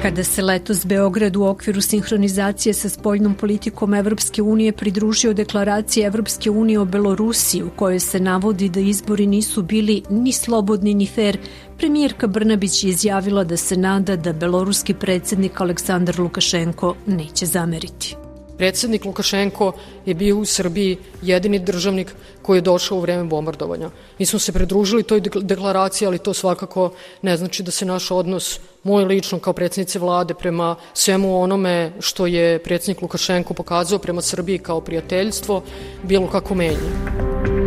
Kada 0.02 0.25
se 0.25 0.43
letos 0.43 0.87
Beograd 0.87 1.37
u 1.37 1.45
okviru 1.45 1.81
sinhronizacije 1.81 2.75
sa 2.75 2.88
spoljnom 2.88 3.35
politikom 3.35 3.95
Evropske 3.95 4.43
unije 4.43 4.73
pridružio 4.73 5.33
deklaraciji 5.33 6.02
Evropske 6.02 6.50
unije 6.50 6.81
o 6.81 6.85
Belorusiji 6.85 7.62
u 7.62 7.71
kojoj 7.71 8.00
se 8.00 8.21
navodi 8.21 8.69
da 8.69 8.81
izbori 8.81 9.26
nisu 9.26 9.62
bili 9.62 10.02
ni 10.11 10.33
slobodni 10.33 10.95
ni 10.95 11.07
fair, 11.07 11.38
premijerka 11.78 12.26
Brnabić 12.26 12.85
je 12.85 12.90
izjavila 12.90 13.45
da 13.45 13.57
se 13.57 13.76
nada 13.76 14.17
da 14.17 14.33
beloruski 14.33 14.95
predsednik 14.95 15.61
Aleksandar 15.61 16.21
Lukašenko 16.21 16.95
neće 17.07 17.47
zameriti. 17.47 18.27
Predsednik 18.58 19.04
Lukašenko 19.04 19.72
je 20.06 20.14
bio 20.14 20.38
u 20.38 20.44
Srbiji 20.44 20.98
jedini 21.22 21.58
državnik 21.58 22.14
koji 22.42 22.58
je 22.58 22.62
došao 22.62 22.98
u 22.98 23.00
vreme 23.00 23.24
bombardovanja. 23.24 23.90
Mi 24.18 24.26
smo 24.26 24.38
se 24.38 24.52
pridružili 24.52 25.02
toj 25.02 25.20
deklaraciji, 25.20 26.06
ali 26.06 26.18
to 26.18 26.34
svakako 26.34 26.90
ne 27.22 27.36
znači 27.36 27.62
da 27.62 27.70
se 27.70 27.84
naš 27.84 28.10
odnos, 28.10 28.60
moj 28.82 29.04
lično 29.04 29.38
kao 29.38 29.52
predsednice 29.52 29.98
vlade, 29.98 30.34
prema 30.34 30.76
svemu 30.94 31.40
onome 31.42 31.92
što 32.00 32.26
je 32.26 32.58
predsednik 32.58 33.02
Lukašenko 33.02 33.54
pokazao 33.54 33.98
prema 33.98 34.22
Srbiji 34.22 34.58
kao 34.58 34.80
prijateljstvo, 34.80 35.62
bilo 36.02 36.26
kako 36.26 36.54
menja. 36.54 37.57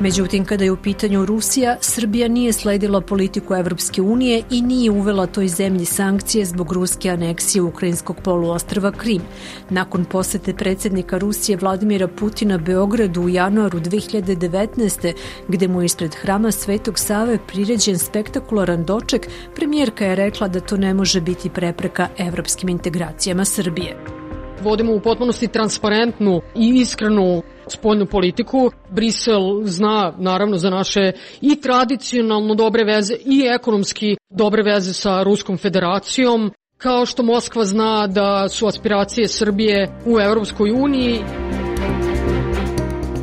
Međutim, 0.00 0.44
kada 0.44 0.64
je 0.64 0.72
u 0.72 0.76
pitanju 0.76 1.26
Rusija, 1.26 1.76
Srbija 1.80 2.28
nije 2.28 2.52
sledila 2.52 3.00
politiku 3.00 3.54
Evropske 3.54 4.02
unije 4.02 4.42
i 4.50 4.62
nije 4.62 4.90
uvela 4.90 5.26
toj 5.26 5.48
zemlji 5.48 5.84
sankcije 5.84 6.44
zbog 6.44 6.72
ruske 6.72 7.10
aneksije 7.10 7.62
ukrajinskog 7.62 8.16
poluostrava 8.24 8.92
Krim. 8.92 9.22
Nakon 9.70 10.04
posete 10.04 10.54
predsednika 10.54 11.18
Rusije 11.18 11.56
Vladimira 11.56 12.08
Putina 12.08 12.58
Beogradu 12.58 13.22
u 13.22 13.28
januaru 13.28 13.80
2019. 13.80 15.12
gde 15.48 15.68
mu 15.68 15.82
ispred 15.82 16.14
hrama 16.14 16.52
Svetog 16.52 16.98
Save 16.98 17.38
priređen 17.46 17.98
spektakularan 17.98 18.84
doček, 18.84 19.28
premijerka 19.56 20.04
je 20.04 20.14
rekla 20.14 20.48
da 20.48 20.60
to 20.60 20.76
ne 20.76 20.94
može 20.94 21.20
biti 21.20 21.50
prepreka 21.50 22.08
evropskim 22.18 22.68
integracijama 22.68 23.44
Srbije. 23.44 23.96
Vodimo 24.62 24.94
u 24.94 25.00
potpunosti 25.00 25.48
transparentnu 25.48 26.40
i 26.54 26.80
iskrenu 26.80 27.42
spoljnu 27.72 28.06
politiku. 28.06 28.70
Brisel 28.90 29.62
zna 29.64 30.12
naravno 30.18 30.56
za 30.56 30.70
naše 30.70 31.12
i 31.40 31.60
tradicionalno 31.60 32.54
dobre 32.54 32.84
veze 32.84 33.14
i 33.14 33.42
ekonomski 33.54 34.16
dobre 34.30 34.62
veze 34.62 34.92
sa 34.92 35.22
Ruskom 35.22 35.58
federacijom, 35.58 36.52
kao 36.78 37.06
što 37.06 37.22
Moskva 37.22 37.64
zna 37.64 38.06
da 38.06 38.48
su 38.48 38.66
aspiracije 38.66 39.28
Srbije 39.28 39.88
u 40.06 40.20
Evropskoj 40.20 40.70
uniji. 40.70 41.20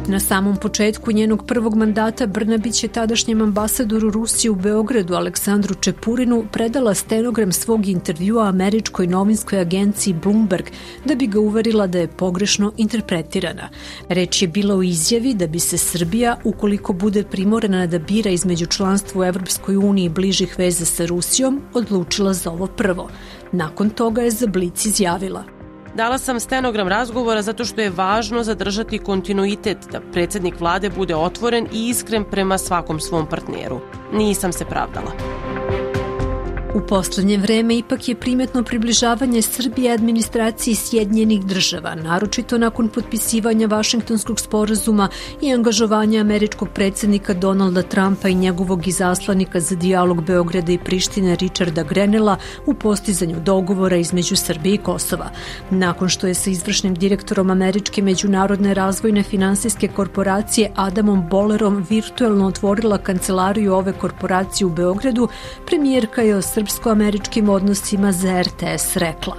Na 0.07 0.19
samom 0.19 0.57
početku 0.57 1.11
njenog 1.11 1.45
prvog 1.47 1.75
mandata 1.75 2.27
Brnabić 2.27 2.83
je 2.83 2.89
tadašnjem 2.89 3.41
ambasadoru 3.41 4.09
Rusije 4.09 4.51
u 4.51 4.55
Beogradu 4.55 5.15
Aleksandru 5.15 5.75
Čepurinu 5.75 6.45
predala 6.51 6.93
stenogram 6.93 7.51
svog 7.51 7.87
intervjua 7.87 8.47
američkoj 8.47 9.07
novinskoj 9.07 9.59
agenciji 9.59 10.13
Bloomberg 10.13 10.65
da 11.05 11.15
bi 11.15 11.27
ga 11.27 11.39
uverila 11.39 11.87
da 11.87 11.99
je 11.99 12.07
pogrešno 12.07 12.71
interpretirana. 12.77 13.69
Reč 14.09 14.41
je 14.41 14.47
bila 14.47 14.75
o 14.75 14.83
izjavi 14.83 15.33
da 15.33 15.47
bi 15.47 15.59
se 15.59 15.77
Srbija, 15.77 16.37
ukoliko 16.43 16.93
bude 16.93 17.23
primorena 17.23 17.87
da 17.87 17.99
bira 17.99 18.31
između 18.31 18.65
članstva 18.65 19.21
u 19.21 19.23
Evropskoj 19.23 19.77
uniji 19.77 20.09
bližih 20.09 20.55
veze 20.57 20.85
sa 20.85 21.05
Rusijom, 21.05 21.61
odlučila 21.73 22.33
za 22.33 22.51
ovo 22.51 22.67
prvo. 22.67 23.09
Nakon 23.51 23.89
toga 23.89 24.21
je 24.21 24.31
za 24.31 24.47
Blic 24.47 24.85
izjavila– 24.85 25.43
Dala 25.95 26.17
sam 26.17 26.39
stenogram 26.39 26.87
razgovora 26.87 27.41
zato 27.41 27.65
što 27.65 27.81
je 27.81 27.89
važno 27.89 28.43
zadržati 28.43 28.97
kontinuitet 28.97 29.77
da 29.91 30.01
predsednik 30.13 30.59
vlade 30.59 30.89
bude 30.89 31.15
otvoren 31.15 31.67
i 31.73 31.89
iskren 31.89 32.23
prema 32.31 32.57
svakom 32.57 32.99
svom 32.99 33.29
partneru. 33.29 33.79
Nisam 34.13 34.53
se 34.53 34.65
pravdala. 34.65 35.11
U 36.75 36.81
poslednje 36.81 37.37
vreme 37.37 37.77
ipak 37.77 38.09
je 38.09 38.15
primetno 38.15 38.63
približavanje 38.63 39.41
Srbije 39.41 39.91
administraciji 39.91 40.75
Sjedinjenih 40.75 41.45
država, 41.45 41.95
naročito 41.95 42.57
nakon 42.57 42.89
potpisivanja 42.89 43.67
Vašingtonskog 43.67 44.39
sporazuma 44.39 45.09
i 45.41 45.53
angažovanja 45.53 46.21
američkog 46.21 46.69
predsednika 46.69 47.33
Donalda 47.33 47.81
Trumpa 47.81 48.27
i 48.27 48.35
njegovog 48.35 48.87
izaslanika 48.87 49.59
za 49.59 49.75
dijalog 49.75 50.23
Beograda 50.23 50.71
i 50.71 50.77
Prištine 50.77 51.35
Richarda 51.35 51.83
Grenela 51.83 52.37
u 52.65 52.73
postizanju 52.73 53.39
dogovora 53.39 53.95
između 53.95 54.35
Srbije 54.35 54.75
i 54.75 54.77
Kosova. 54.77 55.29
Nakon 55.69 56.09
što 56.09 56.27
je 56.27 56.33
sa 56.33 56.49
izvršnim 56.49 56.95
direktorom 56.95 57.49
Američke 57.49 58.01
međunarodne 58.01 58.73
razvojne 58.73 59.23
finansijske 59.23 59.87
korporacije 59.87 60.71
Adamom 60.75 61.23
Bolerom 61.29 61.85
virtuelno 61.89 62.47
otvorila 62.47 62.97
kancelariju 62.97 63.73
ove 63.73 63.93
korporacije 63.93 64.67
u 64.67 64.69
Beogradu, 64.69 65.27
premijerka 65.65 66.21
je 66.21 66.35
o 66.35 66.41
srpsko-američkim 66.65 67.49
odnosima 67.49 68.11
za 68.11 68.41
RTS 68.41 68.95
rekla. 68.95 69.35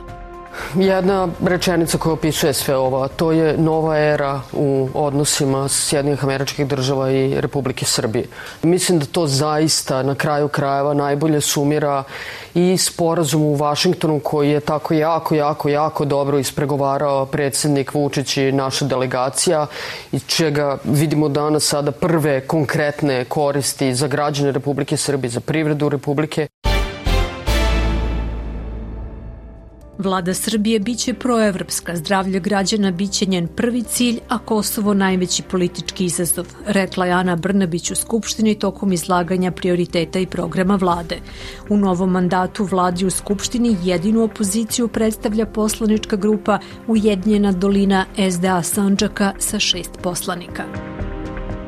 Jedna 0.75 1.29
rečenica 1.45 1.99
koja 1.99 2.13
opisuje 2.13 2.53
sve 2.53 2.77
ovo, 2.77 3.09
to 3.09 3.33
je 3.33 3.57
nova 3.59 3.99
era 3.99 4.41
u 4.53 4.89
odnosima 4.95 5.69
Sjedinjih 5.69 6.25
američkih 6.25 6.67
država 6.67 7.11
i 7.11 7.41
Republike 7.41 7.85
Srbije. 7.85 8.27
Mislim 8.63 8.99
da 8.99 9.07
to 9.07 9.27
zaista 9.27 10.03
na 10.03 10.15
kraju 10.15 10.49
krajeva 10.49 10.95
najbolje 10.95 11.41
sumira 11.41 12.05
i 12.55 12.77
sporazum 12.79 13.43
u 13.43 13.55
Vašingtonu 13.55 14.21
koji 14.21 14.51
je 14.51 14.61
tako 14.61 14.95
jako, 14.95 15.35
jako, 15.35 15.69
jako 15.69 16.05
dobro 16.05 16.39
ispregovarao 16.39 17.27
predsednik 17.27 17.95
Vučić 17.95 18.37
i 18.37 18.53
naša 18.53 18.85
delegacija 18.85 19.67
i 20.13 20.21
čega 20.21 20.79
vidimo 20.85 21.29
danas 21.29 21.65
sada 21.65 21.91
prve 21.91 22.41
konkretne 22.41 23.25
koristi 23.25 23.95
za 23.95 24.07
građane 24.07 24.53
Republike 24.53 24.97
Srbije, 24.97 25.31
za 25.31 25.41
privredu 25.41 25.89
Republike 25.89 26.49
Vlada 29.99 30.35
Srbije 30.35 30.81
biće 30.81 31.15
proevropska, 31.15 31.97
zdravlje 31.97 32.41
građana 32.41 32.91
biće 32.91 33.27
njen 33.27 33.49
prvi 33.49 33.83
cilj, 33.83 34.19
a 34.29 34.39
Kosovo 34.39 34.95
najveći 34.95 35.43
politički 35.43 36.05
izazov, 36.05 36.47
rekla 36.67 37.07
je 37.07 37.13
Ana 37.13 37.37
Brnabić 37.37 37.91
u 37.91 37.95
Skupštini 37.95 38.59
tokom 38.59 38.93
izlaganja 38.93 39.51
prioriteta 39.51 40.19
i 40.19 40.27
programa 40.27 40.77
vlade. 40.77 41.21
U 41.69 41.77
novom 41.77 42.11
mandatu 42.11 42.65
vladi 42.65 43.07
u 43.07 43.11
Skupštini 43.11 43.77
jedinu 43.83 44.23
opoziciju 44.23 44.89
predstavlja 44.89 45.47
poslanička 45.47 46.17
grupa 46.17 46.59
Ujedinjena 46.87 47.53
dolina 47.53 48.07
SDA 48.31 48.63
Sanđaka 48.63 49.33
sa 49.39 49.59
šest 49.59 49.91
poslanika. 50.03 50.65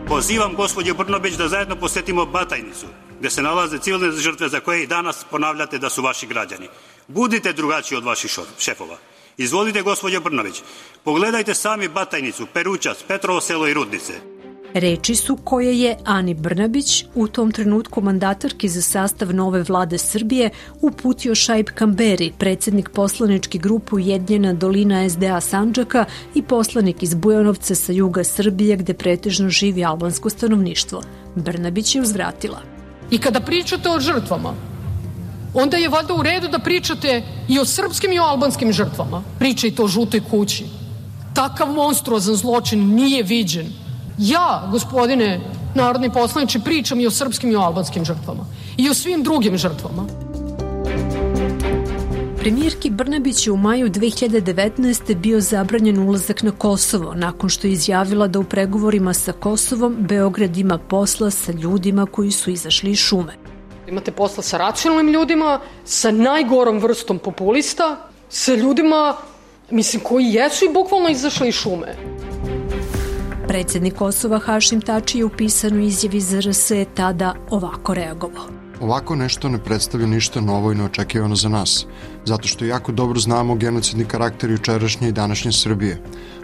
Pozivam 0.08 0.54
gospođe 0.56 0.94
Brnobić 0.94 1.34
da 1.34 1.48
zajedno 1.48 1.76
posetimo 1.76 2.26
Batajnicu, 2.26 2.86
gde 3.20 3.30
se 3.30 3.42
nalaze 3.42 3.78
civilne 3.78 4.10
žrtve 4.10 4.48
za 4.48 4.60
koje 4.60 4.82
i 4.82 4.86
danas 4.86 5.24
ponavljate 5.30 5.78
da 5.78 5.90
su 5.90 6.02
vaši 6.02 6.26
građani. 6.26 6.68
Budite 7.08 7.52
drugačiji 7.52 7.98
od 7.98 8.04
vaših 8.04 8.30
šefova. 8.58 8.96
Izvolite, 9.36 9.82
gospođo 9.82 10.20
Brnović, 10.20 10.62
pogledajte 11.04 11.54
sami 11.54 11.88
Batajnicu, 11.88 12.46
Perućac, 12.52 12.98
Petrovo 13.08 13.40
selo 13.40 13.68
i 13.68 13.74
Rudnice. 13.74 14.12
Reči 14.74 15.14
su 15.14 15.38
koje 15.44 15.80
je 15.80 15.96
Ani 16.04 16.34
Brnabić, 16.34 17.04
u 17.14 17.28
tom 17.28 17.52
trenutku 17.52 18.00
mandatarki 18.00 18.68
za 18.68 18.82
sastav 18.82 19.34
nove 19.34 19.62
vlade 19.62 19.98
Srbije, 19.98 20.50
uputio 20.80 21.34
Šaib 21.34 21.66
Kamberi, 21.74 22.32
predsednik 22.38 22.88
poslaničke 22.88 23.58
grupe 23.58 23.94
Ujedinjena 23.94 24.52
dolina 24.52 25.08
SDA 25.08 25.40
Sanđaka 25.40 26.04
i 26.34 26.42
poslanik 26.42 27.02
iz 27.02 27.14
Bujanovca 27.14 27.74
sa 27.74 27.92
juga 27.92 28.24
Srbije 28.24 28.76
gde 28.76 28.94
pretežno 28.94 29.48
živi 29.48 29.84
albansko 29.84 30.30
stanovništvo. 30.30 31.02
Brnabić 31.34 31.94
je 31.94 32.02
uzvratila. 32.02 32.62
I 33.10 33.18
kada 33.18 33.40
pričate 33.40 33.88
o 33.90 34.00
žrtvama, 34.00 34.54
onda 35.54 35.76
je 35.76 35.88
valjda 35.88 36.14
u 36.14 36.22
redu 36.22 36.48
da 36.48 36.58
pričate 36.58 37.22
i 37.48 37.58
o 37.58 37.64
srpskim 37.64 38.12
i 38.12 38.18
o 38.18 38.22
albanskim 38.22 38.72
žrtvama. 38.72 39.22
Pričajte 39.38 39.82
o 39.82 39.88
žutoj 39.88 40.20
kući. 40.30 40.66
Takav 41.34 41.72
monstruozan 41.72 42.34
zločin 42.34 42.94
nije 42.94 43.22
viđen. 43.22 43.66
Ja, 44.18 44.68
gospodine 44.70 45.40
narodni 45.74 46.10
poslaniče, 46.10 46.58
pričam 46.58 47.00
i 47.00 47.06
o 47.06 47.10
srpskim 47.10 47.50
i 47.50 47.56
o 47.56 47.60
albanskim 47.60 48.04
žrtvama. 48.04 48.46
I 48.76 48.90
o 48.90 48.94
svim 48.94 49.22
drugim 49.22 49.58
žrtvama. 49.58 50.06
Premijerki 52.38 52.90
Brnabić 52.90 53.46
je 53.46 53.52
u 53.52 53.56
maju 53.56 53.90
2019. 53.90 55.14
bio 55.14 55.40
zabranjen 55.40 55.98
ulazak 55.98 56.42
na 56.42 56.50
Kosovo 56.50 57.14
nakon 57.14 57.50
što 57.50 57.66
je 57.66 57.72
izjavila 57.72 58.28
da 58.28 58.38
u 58.38 58.44
pregovorima 58.44 59.14
sa 59.14 59.32
Kosovom 59.32 59.96
Beograd 60.00 60.56
ima 60.56 60.78
posla 60.78 61.30
sa 61.30 61.52
ljudima 61.52 62.06
koji 62.06 62.30
su 62.30 62.50
izašli 62.50 62.90
iz 62.90 62.98
šume. 62.98 63.47
Imate 63.88 64.12
posla 64.12 64.42
sa 64.42 64.58
racionalnim 64.58 65.14
ljudima, 65.14 65.60
sa 65.84 66.10
najgorom 66.10 66.78
vrstom 66.78 67.18
populista, 67.18 67.96
sa 68.28 68.54
ljudima, 68.54 69.16
mislim, 69.70 70.02
koji 70.02 70.24
jesu 70.24 70.64
i 70.64 70.72
bukvalno 70.72 71.08
izašli 71.08 71.48
iz 71.48 71.54
šume. 71.54 71.96
Predsednik 73.48 73.94
Kosova 73.94 74.38
Hašim 74.38 74.80
Tači 74.80 75.18
je 75.18 75.24
u 75.24 75.30
pisanoj 75.30 75.86
izjavi 75.86 76.20
za 76.20 76.40
RS 76.40 76.72
tada 76.94 77.34
ovako 77.50 77.94
reagovao. 77.94 78.44
Ovako 78.80 79.16
nešto 79.16 79.48
ne 79.48 79.58
predstavlja 79.64 80.06
ništa 80.06 80.40
novo 80.40 80.72
i 80.72 80.74
neočekivano 80.74 81.36
za 81.36 81.48
nas, 81.48 81.86
zato 82.28 82.48
što 82.48 82.64
jako 82.64 82.92
dobro 82.92 83.20
znamo 83.20 83.54
genocidni 83.54 84.04
karakter 84.04 84.50
jučerašnje 84.50 85.08
i 85.08 85.12
današnje 85.12 85.52
Srbije, 85.52 85.98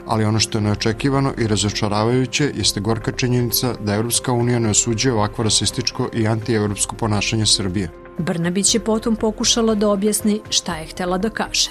ali 0.06 0.24
ono 0.24 0.40
što 0.40 0.58
je 0.58 0.62
neočekivano 0.62 1.32
i 1.38 1.46
razočaravajuće 1.46 2.52
jeste 2.56 2.80
gorka 2.80 3.12
činjenica 3.12 3.74
da 3.80 3.94
Evropska 3.94 4.32
unija 4.32 4.58
ne 4.58 4.70
osuđuje 4.70 5.14
ovakvo 5.14 5.44
rasističko 5.44 6.08
i 6.12 6.26
antievropsko 6.26 6.96
ponašanje 6.96 7.46
Srbije. 7.46 7.90
Brnabić 8.18 8.74
je 8.74 8.80
potom 8.80 9.16
pokušala 9.16 9.74
da 9.74 9.88
objasni 9.88 10.40
šta 10.50 10.76
je 10.76 10.86
htela 10.86 11.18
da 11.18 11.30
kaže. 11.30 11.70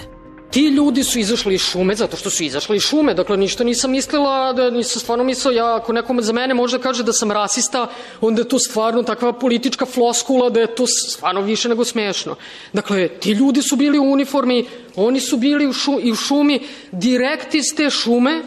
Ti 0.54 0.68
ljudi 0.68 1.04
su 1.04 1.20
izašli 1.20 1.56
iz 1.56 1.62
šume 1.62 1.96
zato 1.96 2.18
što 2.18 2.30
su 2.30 2.44
izašli 2.44 2.78
iz 2.78 2.84
šume. 2.84 3.14
Dakle, 3.14 3.38
ništa 3.38 3.64
nisam 3.64 3.92
mislila, 3.92 4.54
da 4.54 4.70
nisam 4.70 5.00
stvarno 5.02 5.24
mislila, 5.24 5.56
ja, 5.56 5.76
ako 5.76 5.94
nekom 5.94 6.22
za 6.22 6.34
mene 6.34 6.54
može 6.54 6.80
kaže 6.80 7.04
da 7.04 7.14
sam 7.14 7.32
rasista, 7.32 7.88
onda 8.22 8.42
je 8.42 8.48
to 8.48 8.60
stvarno 8.60 9.04
takva 9.04 9.34
politička 9.34 9.86
floskula 9.86 10.50
da 10.50 10.60
je 10.60 10.76
to 10.76 10.86
stvarno 10.88 11.42
više 11.42 11.70
nego 11.70 11.86
smešno. 11.86 12.36
Dakle, 12.74 13.08
ti 13.08 13.32
ljudi 13.32 13.62
su 13.62 13.76
bili 13.76 14.00
u 14.00 14.12
uniformi, 14.12 14.66
oni 14.96 15.20
su 15.20 15.38
bili 15.38 15.68
u, 15.68 15.74
šu, 15.74 16.00
i 16.02 16.12
u 16.12 16.16
šumi, 16.16 16.60
direkt 16.92 17.56
iz 17.56 17.74
te 17.78 17.90
šume 17.90 18.42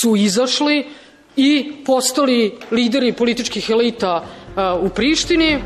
su 0.00 0.16
izašli 0.16 0.86
i 1.36 1.72
postali 1.84 2.58
lideri 2.70 3.12
političkih 3.12 3.70
elita 3.70 4.24
uh, 4.24 4.84
u 4.84 4.88
Prištini. 4.88 5.58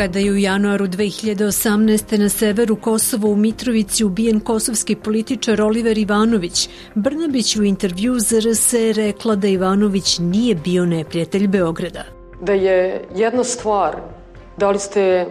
Kada 0.00 0.18
je 0.18 0.32
u 0.32 0.36
januaru 0.36 0.86
2018. 0.86 2.18
na 2.18 2.28
severu 2.28 2.76
Kosova 2.76 3.28
u 3.28 3.36
Mitrovici 3.36 4.04
ubijen 4.04 4.40
kosovski 4.40 4.96
političar 4.96 5.62
Oliver 5.62 5.98
Ivanović, 5.98 6.68
Brnabić 6.94 7.56
u 7.56 7.62
intervju 7.62 8.18
za 8.18 8.40
RS 8.40 8.72
rekla 8.96 9.34
da 9.34 9.48
Ivanović 9.48 10.18
nije 10.18 10.54
bio 10.54 10.86
neprijatelj 10.86 11.48
Beograda. 11.48 12.04
Da 12.40 12.52
je 12.52 13.04
jedna 13.14 13.44
stvar 13.44 13.96
da 14.56 14.70
li 14.70 14.78
ste 14.78 15.26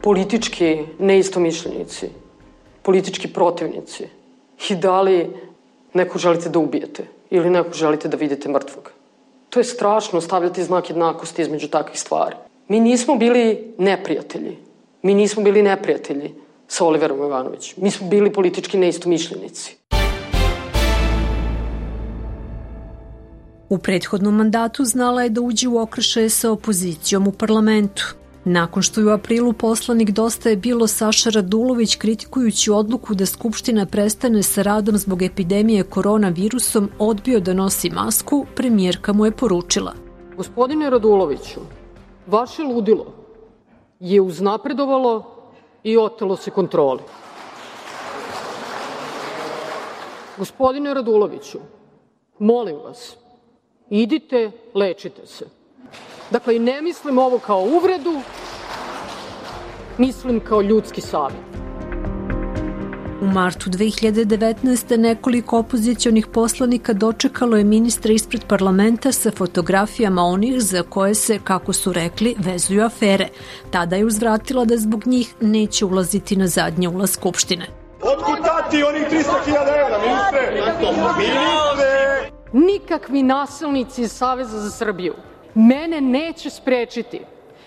politički 0.00 0.78
neistomišljenici, 0.98 2.08
politički 2.82 3.28
protivnici 3.28 4.04
i 4.70 4.76
da 4.76 5.00
li 5.02 5.30
neko 5.94 6.18
želite 6.18 6.48
da 6.48 6.58
ubijete 6.58 7.04
ili 7.30 7.50
neko 7.50 7.72
želite 7.72 8.08
da 8.08 8.16
vidite 8.16 8.48
mrtvog. 8.48 8.92
To 9.50 9.60
je 9.60 9.64
strašno 9.64 10.20
stavljati 10.20 10.64
znak 10.64 10.90
jednakosti 10.90 11.42
između 11.42 11.68
takvih 11.68 12.00
stvari. 12.00 12.36
Mi 12.72 12.80
nismo 12.80 13.16
bili 13.16 13.74
neprijatelji. 13.78 14.56
Mi 15.02 15.14
nismo 15.14 15.42
bili 15.42 15.62
neprijatelji 15.62 16.34
sa 16.66 16.84
Oliverom 16.84 17.18
Ivanovićem. 17.18 17.84
Mi 17.84 17.90
smo 17.90 18.08
bili 18.08 18.32
politički 18.32 18.78
neistomišljenici. 18.78 19.76
U 23.68 23.78
prethodnom 23.78 24.36
mandatu 24.36 24.84
znala 24.84 25.22
je 25.22 25.30
da 25.30 25.40
uđe 25.40 25.68
u 25.68 25.78
okršaje 25.78 26.28
sa 26.28 26.50
opozicijom 26.50 27.28
u 27.28 27.32
parlamentu. 27.32 28.14
Nakon 28.44 28.82
što 28.82 29.00
je 29.00 29.06
u 29.06 29.10
aprilu 29.10 29.52
poslanik 29.52 30.10
Dosta 30.10 30.48
je 30.48 30.56
bilo 30.56 30.86
Saša 30.86 31.30
Radulović 31.30 31.96
kritikujući 31.96 32.70
odluku 32.70 33.14
da 33.14 33.26
Skupština 33.26 33.86
prestane 33.86 34.42
sa 34.42 34.62
radom 34.62 34.98
zbog 34.98 35.22
epidemije 35.22 35.82
koronavirusom 35.82 36.90
odbio 36.98 37.40
da 37.40 37.54
nosi 37.54 37.90
masku, 37.90 38.46
premijerka 38.56 39.12
mu 39.12 39.24
je 39.24 39.30
poručila. 39.30 39.94
Gospodine 40.36 40.90
Raduloviću, 40.90 41.60
Vaše 42.26 42.62
ludilo 42.62 43.06
je 44.00 44.20
uznapredovalo 44.20 45.24
i 45.82 45.98
otelo 45.98 46.36
se 46.36 46.50
kontroli. 46.50 47.00
Gospodine 50.38 50.94
Raduloviću, 50.94 51.58
molim 52.38 52.76
vas, 52.76 53.16
idite, 53.90 54.50
lečite 54.74 55.26
se. 55.26 55.46
Dakle, 56.30 56.58
ne 56.58 56.82
mislim 56.82 57.18
ovo 57.18 57.38
kao 57.38 57.60
uvredu, 57.60 58.20
mislim 59.98 60.40
kao 60.40 60.62
ljudski 60.62 61.00
savjet. 61.00 61.51
U 63.22 63.26
martu 63.26 63.70
2019. 63.70 64.96
nekoliko 64.96 65.58
opozicionih 65.58 66.26
poslanika 66.26 66.92
dočekalo 66.92 67.56
je 67.56 67.64
ministra 67.64 68.12
ispred 68.12 68.44
parlamenta 68.48 69.12
sa 69.12 69.30
fotografijama 69.30 70.22
onih 70.22 70.62
za 70.62 70.82
koje 70.82 71.14
se, 71.14 71.38
kako 71.44 71.72
su 71.72 71.92
rekli, 71.92 72.34
vezuju 72.38 72.84
afere. 72.84 73.28
Tada 73.70 73.96
je 73.96 74.04
uzvratila 74.04 74.64
da 74.64 74.76
zbog 74.76 75.06
njih 75.06 75.34
neće 75.40 75.84
ulaziti 75.84 76.36
na 76.36 76.46
zadnji 76.46 76.88
ulaz 76.88 77.10
Skupštine. 77.10 77.66
Otkud 78.02 78.38
dati 78.44 78.82
onih 78.82 79.02
300.000 79.02 79.24
evra, 79.56 79.98
ministre? 79.98 80.40
Ministre! 81.18 82.30
Nikakvi 82.52 83.22
nasilnici 83.22 84.02
iz 84.02 84.12
Saveza 84.12 84.58
za 84.58 84.70
Srbiju 84.70 85.14
mene 85.54 86.00
neće 86.00 86.50
sprečiti 86.50 87.20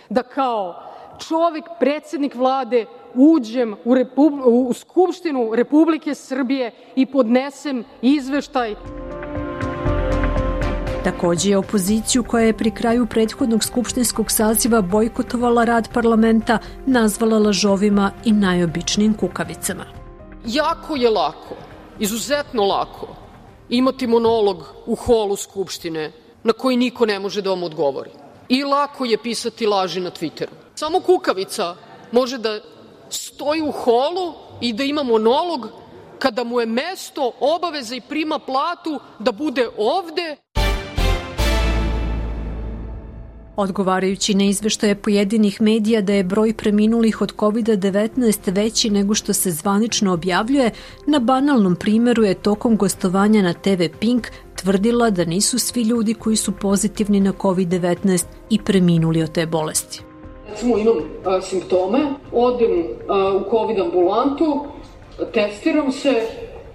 da 0.10 0.24
kao 0.24 0.84
čovek, 1.28 1.64
predsednik 1.80 2.36
vlade, 2.36 2.86
uđem 3.16 3.76
u, 3.86 3.96
Repub 3.96 4.34
u 4.46 4.74
Skupštinu 4.74 5.52
Republike 5.56 6.16
Srbije 6.16 6.72
i 6.96 7.06
podnesem 7.06 7.84
izveštaj 8.02 8.76
Takođe 11.06 11.50
je 11.50 11.58
opoziciju 11.58 12.24
koja 12.24 12.46
je 12.46 12.58
pri 12.58 12.72
kraju 12.72 13.06
prethodnog 13.06 13.64
skupštinskog 13.64 14.32
saziva 14.32 14.82
bojkotovala 14.82 15.64
rad 15.64 15.90
parlamenta 15.94 16.58
nazvala 16.86 17.38
lažovima 17.40 18.12
i 18.24 18.32
najobičnim 18.32 19.14
kukavicama. 19.14 19.86
Jako 20.46 20.96
je 20.96 21.10
lako, 21.10 21.56
izuzetno 22.00 22.66
lako, 22.66 23.08
imati 23.70 24.08
monolog 24.08 24.64
u 24.86 24.96
holu 24.96 25.36
Skupštine 25.36 26.12
na 26.44 26.54
koji 26.54 26.78
niko 26.78 27.06
ne 27.06 27.20
može 27.20 27.42
da 27.42 27.50
vam 27.50 27.64
odgovori. 27.64 28.10
I 28.50 28.64
lako 28.64 29.06
je 29.06 29.18
pisati 29.18 29.66
laži 29.66 30.00
na 30.00 30.12
Twitteru. 30.12 30.58
Samo 30.76 31.00
kukavica 31.00 31.76
može 32.12 32.38
da 32.38 32.60
stoji 33.16 33.62
u 33.62 33.72
holu 33.72 34.34
i 34.62 34.74
da 34.74 34.84
ima 34.84 35.04
monolog 35.04 35.68
kada 36.20 36.44
mu 36.44 36.60
je 36.60 36.66
mesto, 36.66 37.32
obaveza 37.40 37.96
i 37.96 38.02
prima 38.02 38.40
platu 38.40 39.00
da 39.20 39.32
bude 39.32 39.70
ovde 39.78 40.38
Odgovarajući 43.58 44.34
na 44.34 44.44
izveštaje 44.44 44.96
pojedinih 44.96 45.62
medija 45.62 46.02
da 46.02 46.14
je 46.14 46.24
broj 46.24 46.54
preminulih 46.54 47.22
od 47.22 47.36
COVID-19 47.36 48.56
veći 48.56 48.90
nego 48.90 49.14
što 49.14 49.34
se 49.34 49.52
zvanično 49.52 50.14
objavljuje, 50.14 50.72
na 51.08 51.20
banalnom 51.20 51.76
primeru 51.76 52.24
je 52.24 52.34
tokom 52.34 52.78
gostovanja 52.78 53.42
na 53.42 53.54
TV 53.54 53.84
Pink 54.00 54.28
tvrdila 54.56 55.10
da 55.10 55.26
nisu 55.26 55.60
svi 55.60 55.82
ljudi 55.82 56.14
koji 56.14 56.36
su 56.36 56.52
pozitivni 56.52 57.20
na 57.20 57.34
COVID-19 57.34 58.26
i 58.50 58.60
preminuli 58.60 59.24
od 59.24 59.32
te 59.32 59.46
bolesti. 59.46 60.15
Recimo 60.50 60.78
imam 60.78 60.98
a, 61.26 61.42
simptome, 61.42 62.00
odem 62.32 62.84
a, 63.08 63.34
u 63.36 63.50
COVID 63.50 63.80
ambulantu, 63.80 64.66
testiram 65.34 65.92
se, 65.92 66.22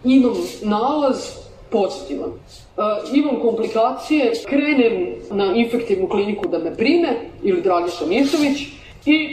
imam 0.05 0.35
nalaz 0.63 1.41
pozitivan. 1.71 2.31
Uh, 2.31 2.85
imam 3.15 3.41
komplikacije, 3.41 4.33
krenem 4.49 5.15
na 5.31 5.55
infektivnu 5.55 6.09
kliniku 6.09 6.49
da 6.49 6.59
me 6.59 6.75
prime, 6.77 7.17
ili 7.43 7.63
Dragiša 7.63 8.07
Mišović, 8.07 8.61
i 9.07 9.29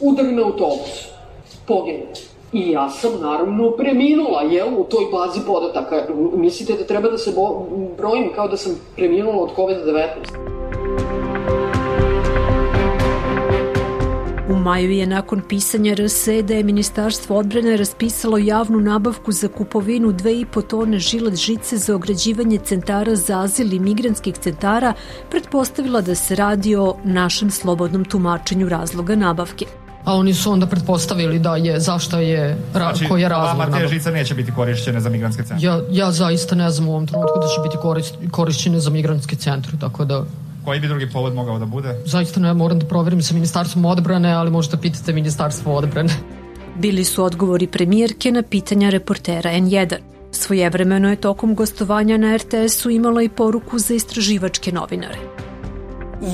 udari 0.00 0.32
me 0.32 0.42
autobus. 0.42 1.08
Poginem. 1.66 2.06
I 2.52 2.70
ja 2.70 2.90
sam 2.90 3.20
naravno 3.20 3.70
preminula, 3.70 4.42
jel, 4.42 4.68
u 4.78 4.84
toj 4.84 5.04
bazi 5.12 5.40
podataka. 5.46 6.06
Mislite 6.36 6.72
da 6.72 6.84
treba 6.84 7.10
da 7.10 7.18
se 7.18 7.32
brojim 7.96 8.30
kao 8.34 8.48
da 8.48 8.56
sam 8.56 8.80
preminula 8.96 9.42
od 9.42 9.50
COVID-19? 9.56 10.63
Maju 14.64 14.90
je 14.90 15.06
nakon 15.06 15.42
pisanja 15.48 15.94
RSE 15.94 16.42
da 16.42 16.54
je 16.54 16.64
Ministarstvo 16.64 17.36
odbrane 17.36 17.76
raspisalo 17.76 18.38
javnu 18.38 18.80
nabavku 18.80 19.32
za 19.32 19.48
kupovinu 19.48 20.12
2,5 20.12 20.66
tone 20.66 20.98
žilet 20.98 21.36
žice 21.36 21.76
za 21.76 21.94
ograđivanje 21.94 22.58
centara 22.58 23.16
za 23.16 23.40
azil 23.40 23.72
i 23.72 23.78
migranskih 23.78 24.34
centara, 24.34 24.92
pretpostavila 25.30 26.00
da 26.00 26.14
se 26.14 26.36
radi 26.36 26.76
o 26.76 26.96
našem 27.04 27.50
slobodnom 27.50 28.04
tumačenju 28.04 28.68
razloga 28.68 29.16
nabavke 29.16 29.66
a 30.04 30.14
oni 30.14 30.34
su 30.34 30.52
onda 30.52 30.66
pretpostavili 30.66 31.38
da 31.38 31.56
je, 31.56 31.80
zašto 31.80 32.18
je, 32.18 32.56
ra, 32.74 32.80
znači, 32.80 33.08
koji 33.08 33.22
je 33.22 33.28
razlog. 33.28 33.66
Znači, 33.68 33.82
te 33.82 33.88
žice 33.88 34.10
neće 34.10 34.34
biti 34.34 34.52
korišćene 34.52 35.00
za 35.00 35.08
migranske 35.10 35.42
centre? 35.42 35.66
Ja, 35.66 35.80
ja 35.90 36.12
zaista 36.12 36.54
ne 36.54 36.70
znam 36.70 36.88
u 36.88 36.90
ovom 36.90 37.06
trenutku 37.06 37.38
da 37.40 37.46
će 37.46 37.60
biti 37.62 37.76
korišćene 38.30 38.80
za 38.80 38.90
migranske 38.90 39.36
centre, 39.36 39.72
tako 39.80 40.04
da 40.04 40.24
Koji 40.64 40.80
bi 40.80 40.88
drugi 40.88 41.10
povod 41.12 41.34
mogao 41.34 41.58
da 41.58 41.66
bude? 41.66 41.94
Zaista 42.04 42.40
ne, 42.40 42.54
moram 42.54 42.78
da 42.78 42.86
proverim 42.86 43.22
sa 43.22 43.34
ministarstvom 43.34 43.84
odbrane, 43.84 44.32
ali 44.32 44.50
možete 44.50 44.76
pitati 44.76 45.12
ministarstvo 45.12 45.74
odbrane. 45.74 46.12
Bili 46.76 47.04
su 47.04 47.24
odgovori 47.24 47.66
premijerke 47.66 48.32
na 48.32 48.42
pitanja 48.42 48.90
reportera 48.90 49.50
N1. 49.50 49.96
Svojevremeno 50.30 51.10
je 51.10 51.16
tokom 51.16 51.54
gostovanja 51.54 52.16
na 52.16 52.36
RTS-u 52.36 52.90
imala 52.90 53.22
i 53.22 53.28
poruku 53.28 53.78
za 53.78 53.94
istraživačke 53.94 54.72
novinare. 54.72 55.18